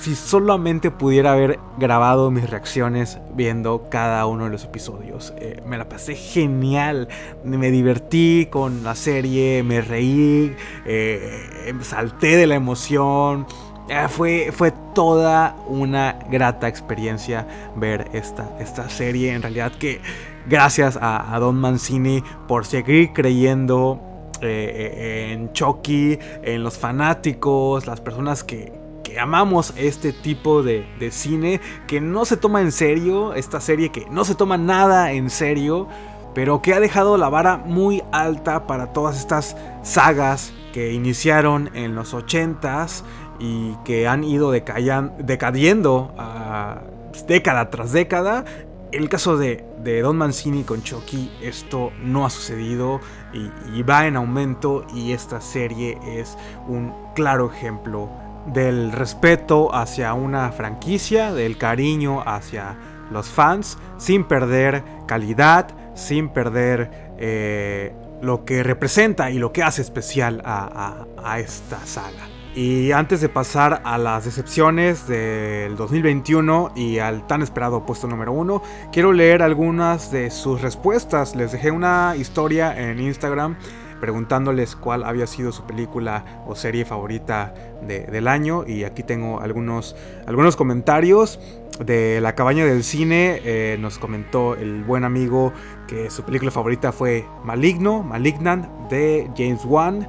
si 0.00 0.14
solamente 0.14 0.90
pudiera 0.90 1.32
haber 1.32 1.58
grabado 1.76 2.30
mis 2.30 2.48
reacciones 2.48 3.18
viendo 3.34 3.88
cada 3.90 4.24
uno 4.26 4.44
de 4.44 4.50
los 4.50 4.64
episodios. 4.64 5.34
Eh, 5.36 5.60
me 5.66 5.76
la 5.76 5.88
pasé 5.88 6.14
genial, 6.14 7.08
me 7.44 7.70
divertí 7.70 8.48
con 8.50 8.82
la 8.82 8.94
serie, 8.94 9.62
me 9.62 9.82
reí, 9.82 10.56
eh, 10.86 11.74
salté 11.82 12.36
de 12.36 12.46
la 12.46 12.54
emoción. 12.54 13.46
Eh, 13.90 14.06
fue, 14.08 14.52
fue 14.52 14.72
toda 14.94 15.56
una 15.66 16.18
grata 16.30 16.66
experiencia 16.66 17.46
ver 17.76 18.08
esta, 18.14 18.56
esta 18.58 18.88
serie. 18.88 19.34
En 19.34 19.42
realidad 19.42 19.72
que 19.72 20.00
gracias 20.46 20.98
a 21.00 21.36
Don 21.38 21.56
Mancini 21.56 22.22
por 22.48 22.64
seguir 22.64 23.12
creyendo 23.12 24.00
en 24.40 25.52
Chucky, 25.52 26.18
en 26.42 26.62
los 26.62 26.78
fanáticos, 26.78 27.86
las 27.86 28.00
personas 28.00 28.42
que, 28.42 28.79
amamos 29.18 29.72
este 29.76 30.12
tipo 30.12 30.62
de, 30.62 30.86
cine 31.10 31.60
que 31.86 32.00
no 32.00 32.24
se 32.24 32.36
toma 32.36 32.60
en 32.60 32.72
serio, 32.72 33.34
esta 33.34 33.60
serie 33.60 33.90
que 33.90 34.06
no 34.10 34.24
se 34.24 34.34
toma 34.34 34.56
nada 34.58 35.12
en 35.12 35.30
serio, 35.30 35.88
pero 36.34 36.62
que 36.62 36.74
ha 36.74 36.80
dejado 36.80 37.16
la 37.16 37.28
vara 37.28 37.56
muy 37.56 38.02
alta 38.12 38.66
para 38.66 38.92
todas 38.92 39.18
estas 39.18 39.56
sagas 39.82 40.52
que 40.72 40.92
iniciaron 40.92 41.70
en 41.74 41.94
los 41.94 42.14
80s 42.14 43.02
y 43.40 43.74
que 43.84 44.06
han 44.06 44.22
ido 44.22 44.52
decayendo 44.52 46.14
a 46.18 46.82
década 47.26 47.70
tras 47.70 47.92
década. 47.92 48.44
En 48.92 49.02
el 49.02 49.08
caso 49.08 49.36
de, 49.36 49.64
Don 50.02 50.16
Mancini 50.16 50.64
con 50.64 50.82
Chucky, 50.82 51.30
esto 51.40 51.92
no 52.02 52.26
ha 52.26 52.30
sucedido 52.30 53.00
y 53.32 53.82
va 53.82 54.06
en 54.06 54.16
aumento 54.16 54.84
y 54.94 55.12
esta 55.12 55.40
serie 55.40 55.98
es 56.06 56.36
un 56.68 56.92
claro 57.14 57.50
ejemplo 57.50 58.08
del 58.46 58.92
respeto 58.92 59.74
hacia 59.74 60.14
una 60.14 60.50
franquicia, 60.52 61.32
del 61.32 61.58
cariño 61.58 62.22
hacia 62.26 62.76
los 63.10 63.28
fans, 63.28 63.78
sin 63.98 64.24
perder 64.24 64.82
calidad, 65.06 65.68
sin 65.94 66.28
perder 66.28 66.90
eh, 67.18 67.92
lo 68.22 68.44
que 68.44 68.62
representa 68.62 69.30
y 69.30 69.38
lo 69.38 69.52
que 69.52 69.62
hace 69.62 69.82
especial 69.82 70.42
a, 70.44 71.06
esta 71.38 71.84
saga. 71.84 72.28
Y 72.54 72.90
antes 72.90 73.20
de 73.20 73.28
pasar 73.28 73.80
a 73.84 73.96
las 73.96 74.24
decepciones 74.24 75.06
del 75.06 75.76
2021 75.76 76.72
y 76.74 76.98
al 76.98 77.26
tan 77.28 77.42
esperado 77.42 77.86
puesto 77.86 78.08
número 78.08 78.32
uno, 78.32 78.60
quiero 78.90 79.12
leer 79.12 79.42
algunas 79.42 80.10
de 80.10 80.30
sus 80.30 80.60
respuestas. 80.60 81.36
Les 81.36 81.52
dejé 81.52 81.70
una 81.70 82.16
historia 82.16 82.76
en 82.76 82.98
Instagram 82.98 83.56
preguntándoles 84.00 84.76
cuál 84.76 85.04
había 85.04 85.26
sido 85.26 85.52
su 85.52 85.64
película 85.64 86.42
o 86.46 86.54
serie 86.54 86.84
favorita 86.84 87.54
del 87.82 88.28
año 88.28 88.64
y 88.66 88.84
aquí 88.84 89.02
tengo 89.02 89.40
algunos, 89.40 89.96
algunos 90.26 90.56
comentarios 90.56 91.38
de 91.84 92.20
la 92.20 92.34
cabaña 92.34 92.64
del 92.66 92.84
cine 92.84 93.40
eh, 93.42 93.76
nos 93.80 93.98
comentó 93.98 94.54
el 94.54 94.84
buen 94.84 95.04
amigo 95.04 95.52
que 95.88 96.10
su 96.10 96.22
película 96.24 96.50
favorita 96.50 96.92
fue 96.92 97.24
Maligno, 97.42 98.02
Malignant 98.02 98.66
de 98.90 99.30
James 99.36 99.64
Wan. 99.64 100.06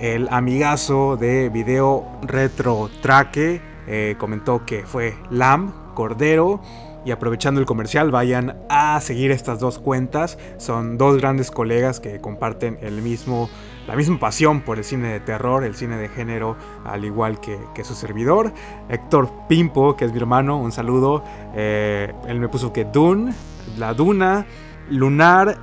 El 0.00 0.28
amigazo 0.30 1.16
de 1.16 1.48
video 1.48 2.04
retro 2.22 2.90
traque 3.02 3.60
eh, 3.86 4.16
comentó 4.18 4.64
que 4.66 4.84
fue 4.84 5.14
Lamb, 5.30 5.72
Cordero. 5.94 6.60
Y 7.04 7.10
aprovechando 7.10 7.60
el 7.60 7.66
comercial, 7.66 8.10
vayan 8.10 8.56
a 8.68 9.00
seguir 9.00 9.32
estas 9.32 9.58
dos 9.58 9.78
cuentas. 9.78 10.38
Son 10.58 10.98
dos 10.98 11.16
grandes 11.16 11.50
colegas 11.50 11.98
que 11.98 12.20
comparten 12.20 12.78
el 12.80 13.02
mismo, 13.02 13.50
la 13.88 13.96
misma 13.96 14.20
pasión 14.20 14.60
por 14.60 14.78
el 14.78 14.84
cine 14.84 15.08
de 15.08 15.20
terror, 15.20 15.64
el 15.64 15.74
cine 15.74 15.96
de 15.96 16.08
género, 16.08 16.56
al 16.84 17.04
igual 17.04 17.40
que, 17.40 17.58
su 17.82 17.94
servidor. 17.94 18.52
Héctor 18.88 19.30
Pimpo, 19.48 19.96
que 19.96 20.04
es 20.04 20.12
mi 20.12 20.18
hermano, 20.18 20.58
un 20.58 20.70
saludo. 20.70 21.24
Eh, 21.56 22.12
él 22.28 22.38
me 22.38 22.48
puso 22.48 22.72
que 22.72 22.84
Dune, 22.84 23.32
La 23.78 23.94
Duna, 23.94 24.46
Lunar, 24.88 25.58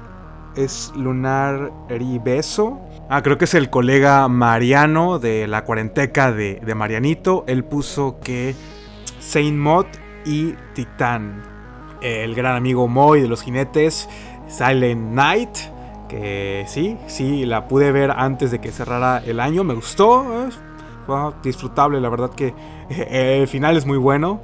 es 0.57 0.91
Lunar 0.95 1.71
Beso. 2.23 2.79
Ah, 3.09 3.21
creo 3.23 3.37
que 3.37 3.45
es 3.45 3.53
el 3.53 3.69
colega 3.69 4.27
Mariano 4.27 5.19
de 5.19 5.47
la 5.47 5.63
cuarenteca 5.63 6.33
de, 6.33 6.59
de 6.65 6.75
Marianito. 6.75 7.45
Él 7.47 7.63
puso 7.63 8.19
que 8.19 8.55
Saint 9.19 9.57
Mod 9.57 9.85
y 10.29 10.55
Titán. 10.73 11.41
El 12.01 12.33
gran 12.35 12.55
amigo 12.55 12.87
Moy 12.87 13.21
de 13.21 13.27
los 13.27 13.41
jinetes, 13.41 14.07
Silent 14.47 15.11
Night, 15.11 15.57
que 16.07 16.63
sí, 16.67 16.97
sí, 17.07 17.45
la 17.45 17.67
pude 17.67 17.91
ver 17.91 18.11
antes 18.11 18.51
de 18.51 18.61
que 18.61 18.71
cerrara 18.71 19.23
el 19.25 19.39
año, 19.39 19.63
me 19.63 19.73
gustó, 19.73 20.47
eh, 20.47 20.51
fue 21.05 21.15
disfrutable, 21.43 21.99
la 21.99 22.09
verdad 22.09 22.29
que 22.29 22.53
el 22.89 23.47
final 23.47 23.75
es 23.75 23.87
muy 23.87 23.97
bueno. 23.97 24.39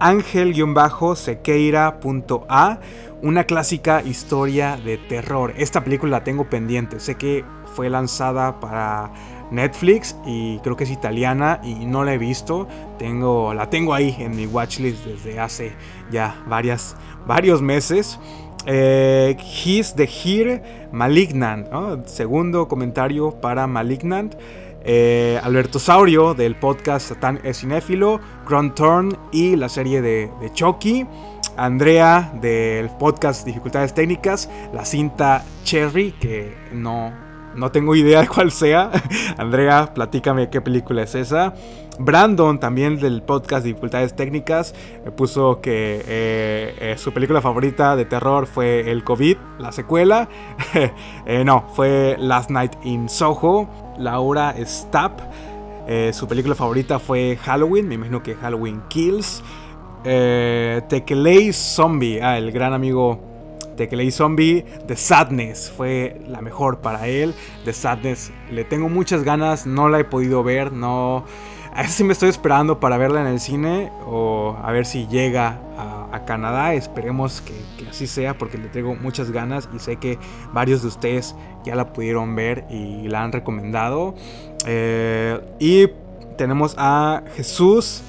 Ángel-sequeira.a, 0.00 2.78
una 3.22 3.44
clásica 3.44 4.02
historia 4.02 4.76
de 4.76 4.98
terror. 4.98 5.54
Esta 5.56 5.82
película 5.82 6.18
la 6.18 6.24
tengo 6.24 6.50
pendiente, 6.50 7.00
sé 7.00 7.14
que 7.14 7.46
fue 7.74 7.88
lanzada 7.88 8.60
para 8.60 9.10
Netflix 9.50 10.16
y 10.26 10.58
creo 10.58 10.76
que 10.76 10.84
es 10.84 10.90
italiana 10.90 11.60
y 11.62 11.86
no 11.86 12.04
la 12.04 12.14
he 12.14 12.18
visto. 12.18 12.66
Tengo, 12.98 13.54
la 13.54 13.70
tengo 13.70 13.94
ahí 13.94 14.14
en 14.18 14.36
mi 14.36 14.46
watchlist 14.46 15.04
desde 15.04 15.40
hace 15.40 15.72
ya 16.10 16.42
varias, 16.46 16.96
varios 17.26 17.62
meses. 17.62 18.18
Eh, 18.66 19.36
He's 19.38 19.94
the 19.94 20.06
Here 20.06 20.88
Malignant. 20.92 21.68
Segundo 22.06 22.68
comentario 22.68 23.30
para 23.40 23.66
Malignant. 23.66 24.34
Eh, 24.84 25.38
Alberto 25.42 25.78
Saurio 25.78 26.34
del 26.34 26.56
podcast 26.56 27.08
Satan 27.08 27.40
es 27.44 27.60
cinéfilo. 27.60 28.20
Grand 28.48 28.74
Turn 28.74 29.16
y 29.32 29.56
la 29.56 29.68
serie 29.68 30.02
de, 30.02 30.30
de 30.40 30.52
Chucky. 30.52 31.06
Andrea 31.56 32.32
del 32.40 32.88
podcast 32.90 33.44
Dificultades 33.44 33.94
Técnicas. 33.94 34.48
La 34.72 34.84
cinta 34.84 35.44
Cherry 35.64 36.12
que 36.12 36.54
no, 36.72 37.12
no 37.58 37.70
tengo 37.72 37.94
idea 37.94 38.20
de 38.20 38.28
cuál 38.28 38.50
sea. 38.50 38.90
Andrea, 39.36 39.92
platícame 39.94 40.48
qué 40.48 40.60
película 40.60 41.02
es 41.02 41.14
esa. 41.14 41.54
Brandon, 41.98 42.60
también 42.60 43.00
del 43.00 43.22
podcast 43.22 43.64
Dificultades 43.64 44.14
Técnicas, 44.14 44.72
me 45.04 45.10
puso 45.10 45.60
que 45.60 46.04
eh, 46.06 46.74
eh, 46.78 46.94
su 46.96 47.12
película 47.12 47.40
favorita 47.40 47.96
de 47.96 48.04
terror 48.04 48.46
fue 48.46 48.90
El 48.90 49.02
COVID, 49.02 49.36
la 49.58 49.72
secuela. 49.72 50.28
Eh, 51.26 51.44
no, 51.44 51.66
fue 51.74 52.16
Last 52.18 52.50
Night 52.50 52.72
in 52.84 53.08
Soho. 53.08 53.68
Laura 53.98 54.54
Stapp, 54.64 55.20
su 56.12 56.28
película 56.28 56.54
favorita 56.54 56.98
fue 56.98 57.36
Halloween, 57.42 57.88
me 57.88 57.96
imagino 57.96 58.22
que 58.22 58.34
Halloween 58.36 58.82
Kills. 58.88 59.42
Eh, 60.04 61.52
Zombie, 61.52 62.20
ah, 62.22 62.38
el 62.38 62.52
gran 62.52 62.72
amigo 62.72 63.20
que 63.86 63.94
leí 63.94 64.10
Zombie, 64.10 64.64
The 64.86 64.96
Sadness 64.96 65.70
fue 65.70 66.20
la 66.26 66.40
mejor 66.40 66.80
para 66.80 67.06
él. 67.06 67.34
The 67.64 67.72
Sadness 67.72 68.32
le 68.50 68.64
tengo 68.64 68.88
muchas 68.88 69.22
ganas, 69.22 69.66
no 69.66 69.88
la 69.88 70.00
he 70.00 70.04
podido 70.04 70.42
ver, 70.42 70.72
no... 70.72 71.24
A 71.74 71.86
si 71.86 72.02
me 72.02 72.12
estoy 72.12 72.30
esperando 72.30 72.80
para 72.80 72.96
verla 72.96 73.20
en 73.20 73.28
el 73.28 73.38
cine 73.38 73.92
o 74.04 74.56
a 74.60 74.72
ver 74.72 74.84
si 74.84 75.06
llega 75.06 75.60
a, 75.78 76.24
Canadá. 76.26 76.74
Esperemos 76.74 77.40
que, 77.40 77.54
así 77.88 78.08
sea 78.08 78.36
porque 78.36 78.58
le 78.58 78.68
tengo 78.68 78.96
muchas 78.96 79.30
ganas 79.30 79.68
y 79.72 79.78
sé 79.78 79.96
que 79.96 80.18
varios 80.52 80.82
de 80.82 80.88
ustedes 80.88 81.36
ya 81.64 81.76
la 81.76 81.92
pudieron 81.92 82.34
ver 82.34 82.64
y 82.68 83.06
la 83.06 83.22
han 83.22 83.30
recomendado. 83.30 84.16
Eh, 84.66 85.40
y 85.60 85.86
tenemos 86.36 86.74
a 86.78 87.22
Jesús 87.36 88.02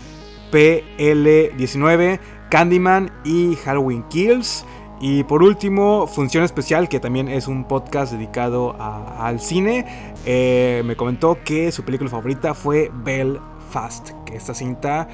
PL19, 0.51 2.19
Candyman 2.49 3.11
y 3.23 3.55
Halloween 3.57 4.03
Kills. 4.09 4.65
Y 5.01 5.23
por 5.23 5.43
último, 5.43 6.07
Función 6.07 6.43
Especial, 6.43 6.89
que 6.89 6.99
también 6.99 7.29
es 7.29 7.47
un 7.47 7.63
podcast 7.63 8.11
dedicado 8.11 8.75
al 8.79 9.39
cine, 9.39 9.85
eh, 10.25 10.81
me 10.85 10.97
comentó 10.97 11.37
que 11.43 11.71
su 11.71 11.83
película 11.83 12.09
favorita 12.09 12.53
fue 12.53 12.91
Belfast, 12.93 14.11
que 14.25 14.35
esta 14.35 14.53
cinta 14.53 15.07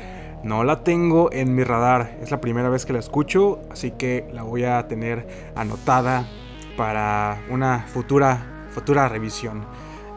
no 0.43 0.63
la 0.63 0.83
tengo 0.83 1.31
en 1.31 1.53
mi 1.53 1.63
radar, 1.63 2.17
es 2.19 2.31
la 2.31 2.41
primera 2.41 2.69
vez 2.69 2.85
que 2.85 2.93
la 2.93 2.99
escucho, 2.99 3.59
así 3.69 3.91
que 3.91 4.27
la 4.33 4.41
voy 4.41 4.63
a 4.63 4.87
tener 4.87 5.27
anotada 5.55 6.27
para 6.75 7.43
una 7.51 7.85
futura, 7.87 8.67
futura 8.71 9.07
revisión. 9.07 9.65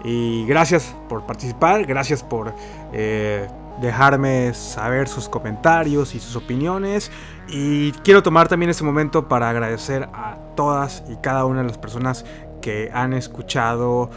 Y 0.02 0.46
gracias 0.46 0.94
por 1.10 1.26
participar, 1.26 1.84
gracias 1.84 2.22
por... 2.22 2.54
Eh, 2.92 3.46
dejarme 3.80 4.54
saber 4.54 5.08
sus 5.08 5.28
comentarios 5.28 6.14
y 6.14 6.20
sus 6.20 6.36
opiniones. 6.36 7.10
Y 7.48 7.92
quiero 8.04 8.22
tomar 8.22 8.48
también 8.48 8.70
este 8.70 8.84
momento 8.84 9.28
para 9.28 9.48
agradecer 9.48 10.08
a 10.12 10.36
todas 10.56 11.04
y 11.08 11.16
cada 11.16 11.44
una 11.44 11.62
de 11.62 11.68
las 11.68 11.78
personas 11.78 12.24
que 12.60 12.90
han 12.92 13.12
escuchado 13.12 14.10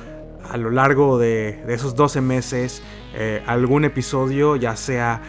a 0.50 0.58
lo 0.58 0.72
largo 0.72 1.18
de, 1.18 1.64
esos 1.68 1.96
12 1.96 2.22
meses 2.22 2.84
eh, 3.14 3.44
algún 3.46 3.86
episodio, 3.86 4.56
ya 4.56 4.76
sea 4.76 5.22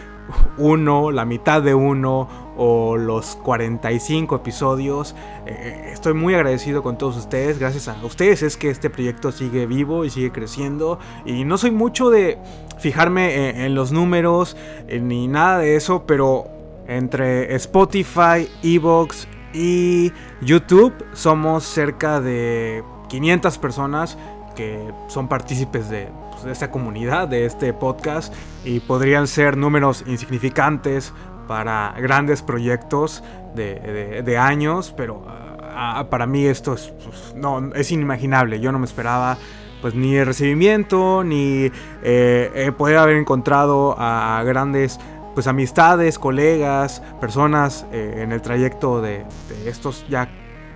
uno, 0.57 1.11
la 1.11 1.25
mitad 1.25 1.61
de 1.61 1.73
uno 1.73 2.27
o 2.57 2.97
los 2.97 3.35
45 3.37 4.35
episodios. 4.35 5.15
Eh, 5.45 5.89
estoy 5.91 6.13
muy 6.13 6.33
agradecido 6.33 6.83
con 6.83 6.97
todos 6.97 7.17
ustedes. 7.17 7.59
Gracias 7.59 7.87
a 7.87 7.97
ustedes 8.03 8.43
es 8.43 8.57
que 8.57 8.69
este 8.69 8.89
proyecto 8.89 9.31
sigue 9.31 9.65
vivo 9.65 10.05
y 10.05 10.09
sigue 10.09 10.31
creciendo. 10.31 10.99
Y 11.25 11.45
no 11.45 11.57
soy 11.57 11.71
mucho 11.71 12.09
de 12.09 12.37
fijarme 12.77 13.65
en, 13.65 13.75
los 13.75 13.91
números 13.91 14.57
eh, 14.87 14.99
ni 14.99 15.27
nada 15.27 15.59
de 15.59 15.75
eso, 15.75 16.03
pero 16.05 16.47
entre 16.87 17.55
Spotify, 17.55 18.49
Evox 18.61 19.27
y 19.53 20.11
YouTube 20.41 20.93
somos 21.13 21.63
cerca 21.63 22.19
de 22.19 22.83
500 23.09 23.57
personas 23.57 24.17
que 24.55 24.91
son 25.07 25.27
partícipes 25.27 25.89
de 25.89 26.09
de 26.43 26.51
esta 26.51 26.69
comunidad, 26.71 27.27
de 27.27 27.45
este 27.45 27.73
podcast, 27.73 28.33
y 28.63 28.79
podrían 28.79 29.27
ser 29.27 29.57
números 29.57 30.03
insignificantes 30.07 31.13
para 31.53 31.93
grandes 31.99 32.41
proyectos 32.41 33.23
de, 33.53 34.37
años, 34.39 34.91
pero 34.97 35.23
ah, 35.27 35.99
ah, 35.99 36.09
para 36.09 36.25
mí 36.25 36.47
esto 36.47 36.73
es, 36.73 36.91
pues, 37.05 37.35
no, 37.35 37.71
es 37.75 37.91
inimaginable. 37.91 38.59
Yo 38.59 38.71
no 38.71 38.79
me 38.79 38.85
esperaba 38.85 39.37
pues 39.79 39.93
ni 39.93 40.15
el 40.15 40.25
recibimiento, 40.25 41.23
ni 41.23 41.69
eh, 42.01 42.71
poder 42.75 42.97
haber 42.97 43.17
encontrado 43.17 43.95
a, 43.99 44.41
grandes 44.43 44.99
pues 45.35 45.45
amistades, 45.45 46.17
colegas, 46.17 47.03
personas 47.21 47.85
eh, 47.91 48.21
en 48.23 48.31
el 48.31 48.41
trayecto 48.41 48.99
de, 48.99 49.23
de 49.49 49.69
estos 49.69 50.07
ya 50.09 50.27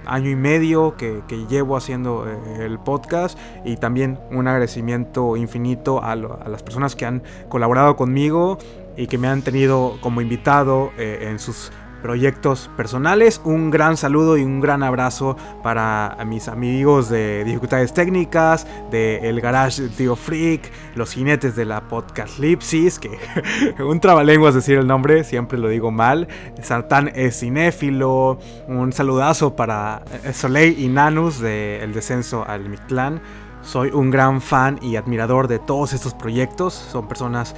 año 0.08 0.30
y 0.30 0.36
medio 0.36 0.96
que, 0.96 1.22
llevo 1.50 1.78
haciendo 1.78 2.26
eh, 2.28 2.66
el 2.66 2.80
podcast 2.80 3.38
y 3.64 3.78
también 3.78 4.20
un 4.32 4.48
agradecimiento 4.48 5.36
infinito 5.38 6.04
a, 6.04 6.16
las 6.16 6.64
personas 6.64 6.96
que 6.96 7.06
han 7.06 7.24
colaborado 7.50 7.96
conmigo 7.96 8.58
y 8.98 9.08
que 9.08 9.18
me 9.18 9.28
han 9.28 9.42
tenido 9.42 9.98
como 10.02 10.22
invitado 10.22 10.92
eh, 10.98 11.28
en 11.30 11.40
sus 11.40 11.72
proyectos 12.02 12.70
personales. 12.78 13.42
Un 13.44 13.70
gran 13.70 13.98
saludo 13.98 14.38
y 14.38 14.44
un 14.44 14.60
gran 14.60 14.84
abrazo 14.84 15.36
para 15.64 16.18
mis 16.26 16.48
amigos 16.48 17.10
de 17.10 17.44
Dificultades 17.44 17.94
Técnicas, 17.94 18.68
de 18.92 19.30
El 19.30 19.42
Garage 19.42 19.90
Tío 19.90 20.16
Freak, 20.16 20.72
los 20.96 21.14
jinetes 21.14 21.56
de 21.56 21.66
la 21.66 21.88
podcast 21.88 22.40
Lipsis, 22.40 23.00
que 23.00 23.18
un 23.84 24.00
trabalenguas 24.00 24.56
decir 24.56 24.78
el 24.78 24.88
nombre, 24.88 25.24
siempre 25.24 25.58
lo 25.58 25.70
digo 25.70 25.92
mal. 25.92 26.28
Sartán 26.62 27.12
es 27.14 27.40
cinéfilo. 27.40 28.40
Un 28.68 28.94
saludazo 28.94 29.56
para 29.56 30.04
Soleil 30.34 30.80
y 30.80 30.88
Nanus 30.88 31.40
de 31.40 31.84
El 31.84 31.94
Descenso 31.94 32.46
al 32.48 32.70
Mictlán 32.70 33.22
soy 33.68 33.90
un 33.90 34.12
gran 34.12 34.40
fan 34.40 34.80
y 34.82 34.96
admirador 34.96 35.50
de 35.50 35.60
todos 35.60 35.92
estos 35.92 36.14
proyectos. 36.14 36.74
Son 36.74 37.06
personas 37.10 37.54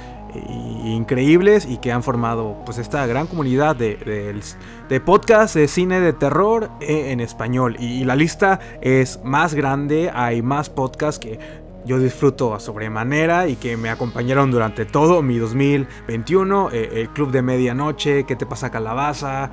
increíbles 0.84 1.66
y 1.66 1.78
que 1.78 1.92
han 1.92 2.02
formado 2.02 2.56
pues 2.64 2.78
esta 2.78 3.06
gran 3.06 3.26
comunidad 3.26 3.76
de, 3.76 3.96
de, 3.96 4.40
de 4.88 5.00
podcast 5.00 5.54
de 5.54 5.68
cine 5.68 6.00
de 6.00 6.12
terror 6.12 6.70
en 6.80 7.20
español. 7.20 7.76
Y, 7.78 8.04
la 8.04 8.16
lista 8.16 8.60
es 8.80 9.20
más 9.22 9.54
grande 9.54 10.10
hay 10.12 10.42
más 10.42 10.70
podcasts 10.70 11.18
que 11.18 11.38
yo 11.84 11.98
disfruto 11.98 12.54
a 12.54 12.60
sobremanera 12.60 13.46
y 13.48 13.56
que 13.56 13.76
me 13.76 13.88
acompañaron 13.90 14.50
durante 14.50 14.84
todo 14.84 15.22
mi 15.22 15.38
2021 15.38 16.70
eh, 16.72 16.90
el 16.94 17.08
club 17.10 17.30
de 17.30 17.42
medianoche 17.42 18.24
qué 18.24 18.36
te 18.36 18.46
pasa 18.46 18.70
calabaza 18.70 19.50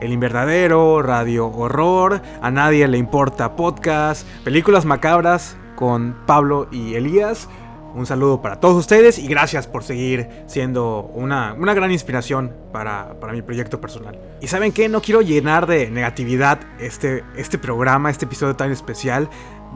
el 0.00 0.12
Inverdadero, 0.12 1.02
Radio 1.02 1.48
Horror, 1.48 2.22
A 2.40 2.50
Nadie 2.50 2.86
Le 2.86 2.98
Importa 2.98 3.56
Podcast, 3.56 4.26
Películas 4.44 4.84
Macabras 4.84 5.56
con 5.74 6.16
Pablo 6.26 6.68
y 6.70 6.94
Elías, 6.94 7.48
un 7.94 8.06
saludo 8.06 8.40
para 8.42 8.60
todos 8.60 8.76
ustedes 8.76 9.18
y 9.18 9.26
gracias 9.26 9.66
por 9.66 9.82
seguir 9.82 10.28
siendo 10.46 11.10
una, 11.14 11.54
gran 11.54 11.90
inspiración 11.90 12.52
para, 12.72 13.14
mi 13.32 13.42
proyecto 13.42 13.80
personal. 13.80 14.18
Y 14.40 14.46
saben 14.48 14.72
que 14.72 14.88
no 14.88 15.00
quiero 15.02 15.22
llenar 15.22 15.66
de 15.66 15.90
negatividad 15.90 16.60
este, 16.78 17.24
este 17.36 17.58
programa, 17.58 18.10
este 18.10 18.24
episodio 18.24 18.56
tan 18.56 18.70
especial, 18.70 19.28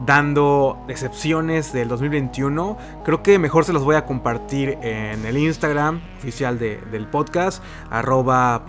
dando 0.05 0.83
decepciones 0.87 1.73
del 1.73 1.87
2021. 1.87 2.77
Creo 3.05 3.23
que 3.23 3.37
mejor 3.39 3.65
se 3.65 3.73
los 3.73 3.83
voy 3.83 3.95
a 3.95 4.05
compartir 4.05 4.77
en 4.81 5.25
el 5.25 5.37
Instagram 5.37 6.01
oficial 6.17 6.57
del 6.59 7.07
podcast, 7.07 7.63
arroba 7.89 8.63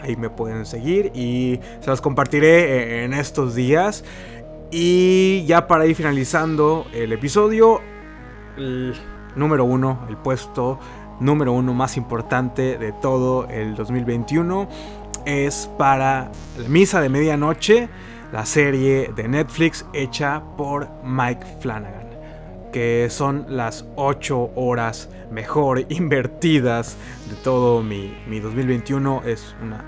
ahí 0.00 0.16
me 0.16 0.30
pueden 0.30 0.66
seguir 0.66 1.12
y 1.14 1.60
se 1.80 1.90
los 1.90 2.00
compartiré 2.00 3.04
en 3.04 3.14
estos 3.14 3.54
días. 3.54 4.04
Y 4.70 5.44
ya 5.46 5.68
para 5.68 5.86
ir 5.86 5.94
finalizando 5.94 6.86
el 6.92 7.12
episodio, 7.12 7.80
el 8.56 8.94
número 9.34 9.64
uno, 9.64 10.00
el 10.08 10.16
puesto 10.16 10.78
número 11.20 11.52
uno 11.52 11.74
más 11.74 11.96
importante 11.96 12.78
de 12.78 12.92
todo 12.92 13.48
el 13.48 13.74
2021 13.74 14.68
es 15.26 15.68
para 15.76 16.30
La 16.56 16.68
Misa 16.68 17.00
de 17.00 17.08
Medianoche, 17.08 17.88
la 18.32 18.46
serie 18.46 19.12
de 19.14 19.28
Netflix 19.28 19.84
hecha 19.92 20.42
por 20.56 20.88
Mike 21.02 21.44
Flanagan, 21.60 22.08
que 22.72 23.08
son 23.10 23.44
las 23.48 23.84
8 23.96 24.52
horas 24.54 25.10
mejor 25.30 25.84
invertidas 25.88 26.96
de 27.28 27.34
todo 27.36 27.82
mi, 27.82 28.14
2021. 28.28 29.22
Es 29.26 29.54
una 29.62 29.84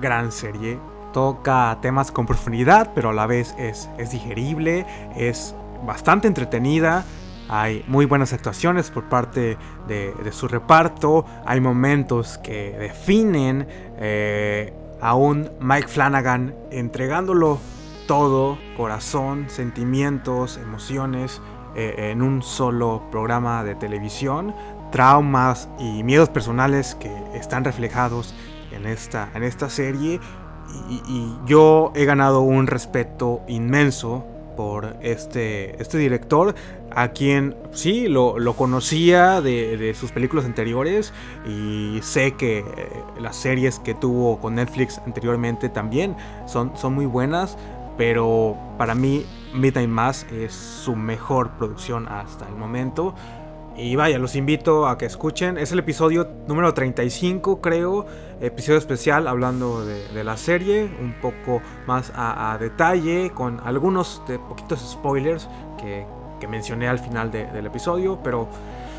gran 0.00 0.30
serie. 0.32 0.78
Toca 1.12 1.78
temas 1.80 2.12
con 2.12 2.26
profundidad, 2.26 2.92
pero 2.94 3.10
a 3.10 3.12
la 3.12 3.26
vez 3.26 3.54
es, 3.58 3.88
es 3.98 4.10
digerible, 4.10 4.86
es 5.16 5.54
bastante 5.84 6.28
entretenida 6.28 7.04
hay 7.48 7.84
muy 7.86 8.06
buenas 8.06 8.32
actuaciones 8.32 8.90
por 8.90 9.04
parte 9.08 9.56
de, 9.86 10.14
su 10.32 10.48
reparto. 10.48 11.24
Hay 11.44 11.60
momentos 11.60 12.38
que 12.38 12.76
definen 12.78 13.66
eh, 13.98 14.72
a 15.00 15.14
un 15.14 15.50
Mike 15.60 15.88
Flanagan 15.88 16.54
entregándolo 16.70 17.58
todo, 18.06 18.58
corazón, 18.76 19.46
sentimientos, 19.48 20.58
emociones, 20.58 21.40
eh, 21.74 22.10
en 22.10 22.22
un 22.22 22.42
solo 22.42 23.02
programa 23.10 23.62
de 23.62 23.74
televisión. 23.74 24.54
Traumas 24.90 25.68
y 25.78 26.02
miedos 26.02 26.28
personales 26.28 26.94
que 26.96 27.12
están 27.34 27.64
reflejados 27.64 28.34
en 28.72 28.86
esta, 28.86 29.28
en 29.34 29.42
esta 29.42 29.70
serie. 29.70 30.20
y 31.08 31.32
yo 31.46 31.92
he 31.94 32.04
ganado 32.04 32.40
un 32.40 32.66
respeto 32.66 33.40
inmenso 33.46 34.24
por 34.56 34.96
este, 35.02 35.80
este 35.80 35.98
director, 35.98 36.54
a 36.90 37.08
quien 37.08 37.54
sí 37.72 38.08
lo, 38.08 38.34
conocía 38.56 39.40
de, 39.40 39.94
sus 39.98 40.12
películas 40.12 40.44
anteriores 40.46 41.12
y 41.46 42.00
sé 42.02 42.32
que 42.32 42.58
eh, 42.58 42.64
las 43.20 43.36
series 43.36 43.78
que 43.78 43.94
tuvo 43.94 44.40
con 44.40 44.54
Netflix 44.54 44.98
anteriormente 45.04 45.68
también 45.68 46.16
son, 46.46 46.76
son 46.76 46.94
muy 46.94 47.06
buenas, 47.06 47.56
pero 47.98 48.56
para 48.78 48.94
mí 48.94 49.26
Midnight 49.54 49.88
Mass 49.88 50.26
es 50.32 50.52
su 50.52 50.96
mejor 50.96 51.50
producción 51.52 52.08
hasta 52.08 52.48
el 52.48 52.54
momento. 52.54 53.14
Y 53.78 53.94
vaya, 53.94 54.18
los 54.18 54.36
invito 54.36 54.88
a 54.88 54.96
que 54.96 55.04
escuchen. 55.04 55.58
Es 55.58 55.70
el 55.70 55.80
episodio 55.80 56.26
número 56.48 56.72
35, 56.72 57.60
creo. 57.60 58.06
Episodio 58.40 58.78
especial 58.78 59.28
hablando 59.28 59.84
de, 59.84 60.24
la 60.24 60.38
serie. 60.38 60.84
Un 60.98 61.12
poco 61.20 61.60
más 61.86 62.10
a, 62.14 62.56
detalle. 62.58 63.32
Con 63.34 63.60
algunos 63.64 64.22
de 64.26 64.38
poquitos 64.38 64.80
spoilers 64.80 65.48
que, 65.78 66.06
mencioné 66.48 66.88
al 66.88 66.98
final 66.98 67.30
del 67.30 67.66
episodio. 67.66 68.18
Pero 68.24 68.48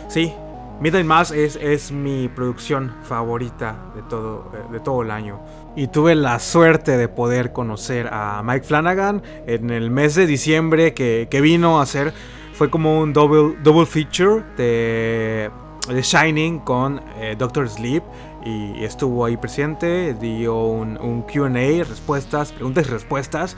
sí, 0.09 0.31
Midnight 0.79 1.07
Mass 1.07 1.31
es, 1.31 1.55
es 1.55 1.91
mi 1.91 2.27
producción 2.27 2.93
favorita 3.01 3.77
de 3.95 4.03
todo, 4.03 4.51
de 4.71 4.79
todo 4.79 5.01
el 5.01 5.09
año. 5.09 5.39
Y 5.75 5.87
tuve 5.87 6.13
la 6.13 6.37
suerte 6.37 6.97
de 6.97 7.07
poder 7.07 7.51
conocer 7.51 8.09
a 8.11 8.43
Mike 8.43 8.65
Flanagan 8.65 9.23
en 9.47 9.71
el 9.71 9.89
mes 9.89 10.13
de 10.13 10.27
diciembre 10.27 10.93
que, 10.93 11.27
que 11.31 11.41
vino 11.41 11.79
a 11.79 11.83
hacer 11.83 12.13
fue 12.57 12.71
como 12.71 13.01
un 13.01 13.13
double, 13.13 13.55
double 13.61 13.85
feature 13.85 14.43
de, 14.57 15.51
The 15.87 16.01
Shining 16.01 16.59
con 16.59 16.99
eh, 17.17 17.35
Doctor 17.37 17.69
Sleep 17.69 18.03
y 18.43 18.83
estuvo 18.83 19.25
ahí 19.25 19.37
presente, 19.37 20.15
dio 20.15 20.63
un, 20.63 20.97
un 20.97 21.21
QA, 21.21 21.83
respuestas, 21.87 22.51
preguntas 22.51 22.87
y 22.87 22.89
respuestas. 22.89 23.57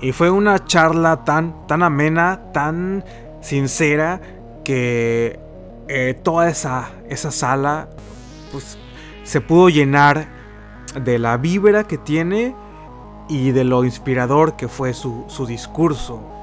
Y 0.00 0.10
fue 0.10 0.30
una 0.30 0.64
charla 0.64 1.24
tan, 1.24 1.66
tan 1.68 1.84
amena, 1.84 2.40
tan 2.52 3.04
sincera, 3.40 4.20
que 4.64 5.38
eh, 5.86 6.18
toda 6.22 6.48
esa, 6.48 6.90
esa 7.08 7.30
sala 7.30 7.88
pues, 8.50 8.78
se 9.22 9.40
pudo 9.40 9.68
llenar 9.68 10.26
de 11.00 11.20
la 11.20 11.36
vibra 11.36 11.84
que 11.84 11.98
tiene 11.98 12.54
y 13.28 13.52
de 13.52 13.62
lo 13.62 13.84
inspirador 13.84 14.56
que 14.56 14.66
fue 14.66 14.92
su, 14.92 15.24
su 15.28 15.46
discurso 15.46 16.37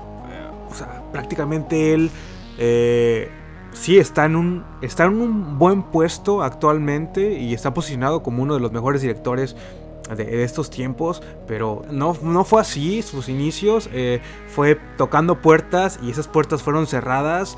prácticamente 1.15 1.93
él 1.93 2.11
eh, 2.57 3.29
sí 3.71 3.97
está 3.97 4.25
en, 4.25 4.35
un, 4.35 4.65
está 4.81 5.05
en 5.05 5.21
un 5.21 5.57
buen 5.57 5.83
puesto 5.83 6.43
actualmente 6.43 7.39
y 7.39 7.53
está 7.53 7.73
posicionado 7.73 8.21
como 8.21 8.43
uno 8.43 8.55
de 8.55 8.59
los 8.59 8.73
mejores 8.73 9.01
directores 9.01 9.55
de, 10.13 10.43
estos 10.43 10.69
tiempos, 10.69 11.23
pero 11.47 11.83
no, 11.89 12.17
no, 12.21 12.43
fue 12.43 12.59
así, 12.59 13.01
sus 13.01 13.29
inicios 13.29 13.89
eh, 13.93 14.19
fue 14.49 14.77
tocando 14.97 15.41
puertas 15.41 15.99
y 16.03 16.11
esas 16.11 16.27
puertas 16.27 16.61
fueron 16.61 16.85
cerradas. 16.85 17.57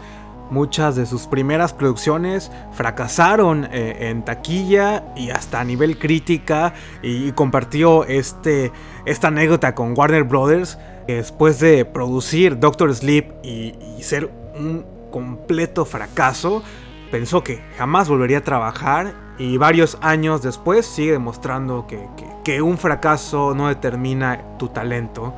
Muchas 0.52 0.96
de 0.96 1.08
sus 1.08 1.26
primeras 1.26 1.74
producciones 1.74 2.52
fracasaron 2.74 3.68
eh, 3.72 4.10
en 4.10 4.24
taquilla 4.24 5.04
y 5.16 5.32
hasta 5.32 5.60
a 5.60 5.64
nivel 5.64 5.98
crítica 5.98 6.76
y, 7.02 7.32
compartió 7.32 8.06
este, 8.06 8.72
esta 9.06 9.30
anécdota 9.30 9.74
con 9.74 9.98
Warner 9.98 10.26
Brothers 10.26 10.78
después 11.16 11.60
de 11.60 11.86
producir 11.86 12.60
Doctor 12.60 12.94
Sleep 12.94 13.32
y, 13.44 13.74
ser 14.02 14.30
un 14.56 14.86
completo 15.12 15.86
fracaso, 15.86 16.64
pensó 17.12 17.44
que 17.44 17.62
jamás 17.78 18.10
volvería 18.10 18.40
a 18.40 18.44
trabajar 18.44 19.14
y 19.38 19.58
varios 19.58 19.98
años 20.02 20.42
después 20.42 20.86
sigue 20.86 21.14
demostrando 21.14 21.88
que, 21.88 22.62
un 22.62 22.78
fracaso 22.78 23.54
no 23.54 23.68
determina 23.68 24.58
tu 24.58 24.70
talento 24.70 25.34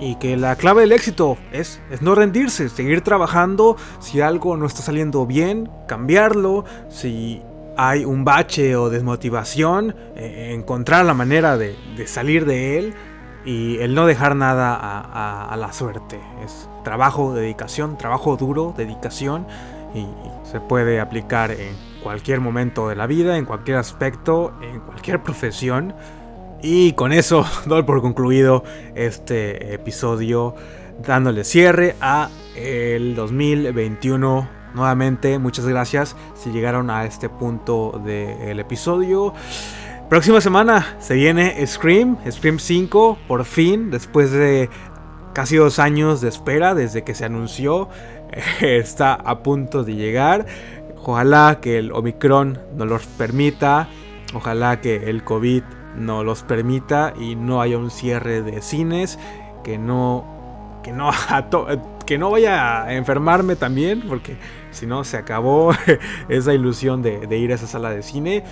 y 0.00 0.14
que 0.14 0.36
la 0.36 0.56
clave 0.56 0.82
del 0.82 0.92
éxito 0.92 1.36
es, 1.52 1.80
no 2.00 2.14
rendirse, 2.14 2.70
seguir 2.70 3.02
trabajando, 3.02 3.76
si 4.00 4.22
algo 4.22 4.56
no 4.56 4.64
está 4.64 4.80
saliendo 4.80 5.26
bien, 5.26 5.68
cambiarlo, 5.86 6.64
si 6.88 7.42
hay 7.76 8.06
un 8.06 8.24
bache 8.24 8.76
o 8.76 8.88
desmotivación, 8.88 9.94
eh, 10.16 10.52
encontrar 10.54 11.04
la 11.04 11.14
manera 11.14 11.58
de 11.58 11.76
salir 12.06 12.46
de 12.46 12.78
él 12.78 12.94
y 13.48 13.78
el 13.78 13.94
no 13.94 14.04
dejar 14.04 14.36
nada 14.36 14.76
a, 14.78 15.56
la 15.56 15.72
suerte. 15.72 16.20
Es 16.44 16.68
trabajo, 16.84 17.32
dedicación, 17.32 17.96
trabajo 17.96 18.36
duro, 18.36 18.74
dedicación 18.76 19.46
y, 19.94 20.06
se 20.44 20.60
puede 20.60 21.00
aplicar 21.00 21.50
en 21.50 21.74
cualquier 22.02 22.40
momento 22.40 22.88
de 22.88 22.96
la 22.96 23.06
vida, 23.06 23.38
en 23.38 23.46
cualquier 23.46 23.78
aspecto, 23.78 24.52
en 24.60 24.80
cualquier 24.80 25.22
profesión. 25.22 25.94
Y 26.60 26.92
con 26.92 27.10
eso 27.10 27.46
doy 27.66 27.84
por 27.84 28.02
concluido 28.02 28.64
este 28.94 29.72
episodio 29.72 30.54
dándole 31.06 31.42
cierre 31.44 31.96
a 32.02 32.28
el 32.54 33.14
2021 33.14 34.48
nuevamente 34.74 35.38
muchas 35.38 35.64
gracias 35.64 36.16
si 36.34 36.50
llegaron 36.50 36.90
a 36.90 37.04
este 37.04 37.28
punto 37.28 38.02
del 38.04 38.58
episodio 38.58 39.32
Próxima 40.08 40.40
semana 40.40 40.96
se 41.00 41.12
viene 41.12 41.66
Scream, 41.66 42.16
Scream 42.30 42.58
5, 42.58 43.18
por 43.28 43.44
fin, 43.44 43.90
después 43.90 44.32
de 44.32 44.70
casi 45.34 45.56
dos 45.56 45.78
años 45.78 46.22
de 46.22 46.30
espera 46.30 46.74
desde 46.74 47.04
que 47.04 47.14
se 47.14 47.26
anunció, 47.26 47.90
está 48.62 49.12
a 49.12 49.42
punto 49.42 49.84
de 49.84 49.96
llegar. 49.96 50.46
Ojalá 51.04 51.58
que 51.60 51.76
el 51.78 51.92
Omicron 51.92 52.58
nos 52.74 52.88
los 52.88 53.04
permita, 53.04 53.88
ojalá 54.32 54.80
que 54.80 55.10
el 55.10 55.24
COVID 55.24 55.62
no 55.94 56.24
los 56.24 56.42
permita 56.42 57.12
y 57.20 57.36
no 57.36 57.60
haya 57.60 57.76
un 57.76 57.90
cierre 57.90 58.40
de 58.40 58.62
cines, 58.62 59.18
que 59.62 59.76
no, 59.76 60.80
que 60.82 60.90
no, 60.90 61.10
que 62.06 62.16
no 62.16 62.30
vaya 62.30 62.84
a 62.84 62.94
enfermarme 62.94 63.56
también, 63.56 64.04
porque 64.08 64.38
si 64.70 64.86
no 64.86 65.04
se 65.04 65.18
acabó 65.18 65.72
esa 66.30 66.54
ilusión 66.54 67.02
de, 67.02 67.26
de 67.26 67.36
ir 67.36 67.52
a 67.52 67.56
esa 67.56 67.66
sala 67.66 67.90
de 67.90 68.02
cine. 68.02 68.44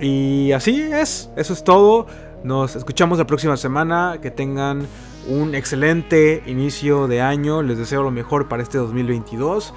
Y 0.00 0.52
así 0.52 0.80
es, 0.80 1.30
eso 1.36 1.52
es 1.52 1.64
todo. 1.64 2.06
Nos 2.44 2.76
escuchamos 2.76 3.18
la 3.18 3.26
próxima 3.26 3.56
semana. 3.56 4.18
Que 4.20 4.30
tengan 4.30 4.86
un 5.28 5.54
excelente 5.54 6.42
inicio 6.46 7.06
de 7.08 7.20
año. 7.20 7.62
Les 7.62 7.78
deseo 7.78 8.02
lo 8.02 8.10
mejor 8.10 8.48
para 8.48 8.62
este 8.62 8.78
2022. 8.78 9.72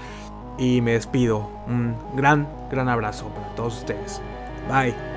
Y 0.57 0.81
me 0.81 0.93
despido. 0.93 1.49
Un 1.67 1.95
gran, 2.15 2.47
gran 2.71 2.89
abrazo 2.89 3.27
para 3.29 3.53
todos 3.55 3.77
ustedes. 3.79 4.21
Bye. 4.69 5.14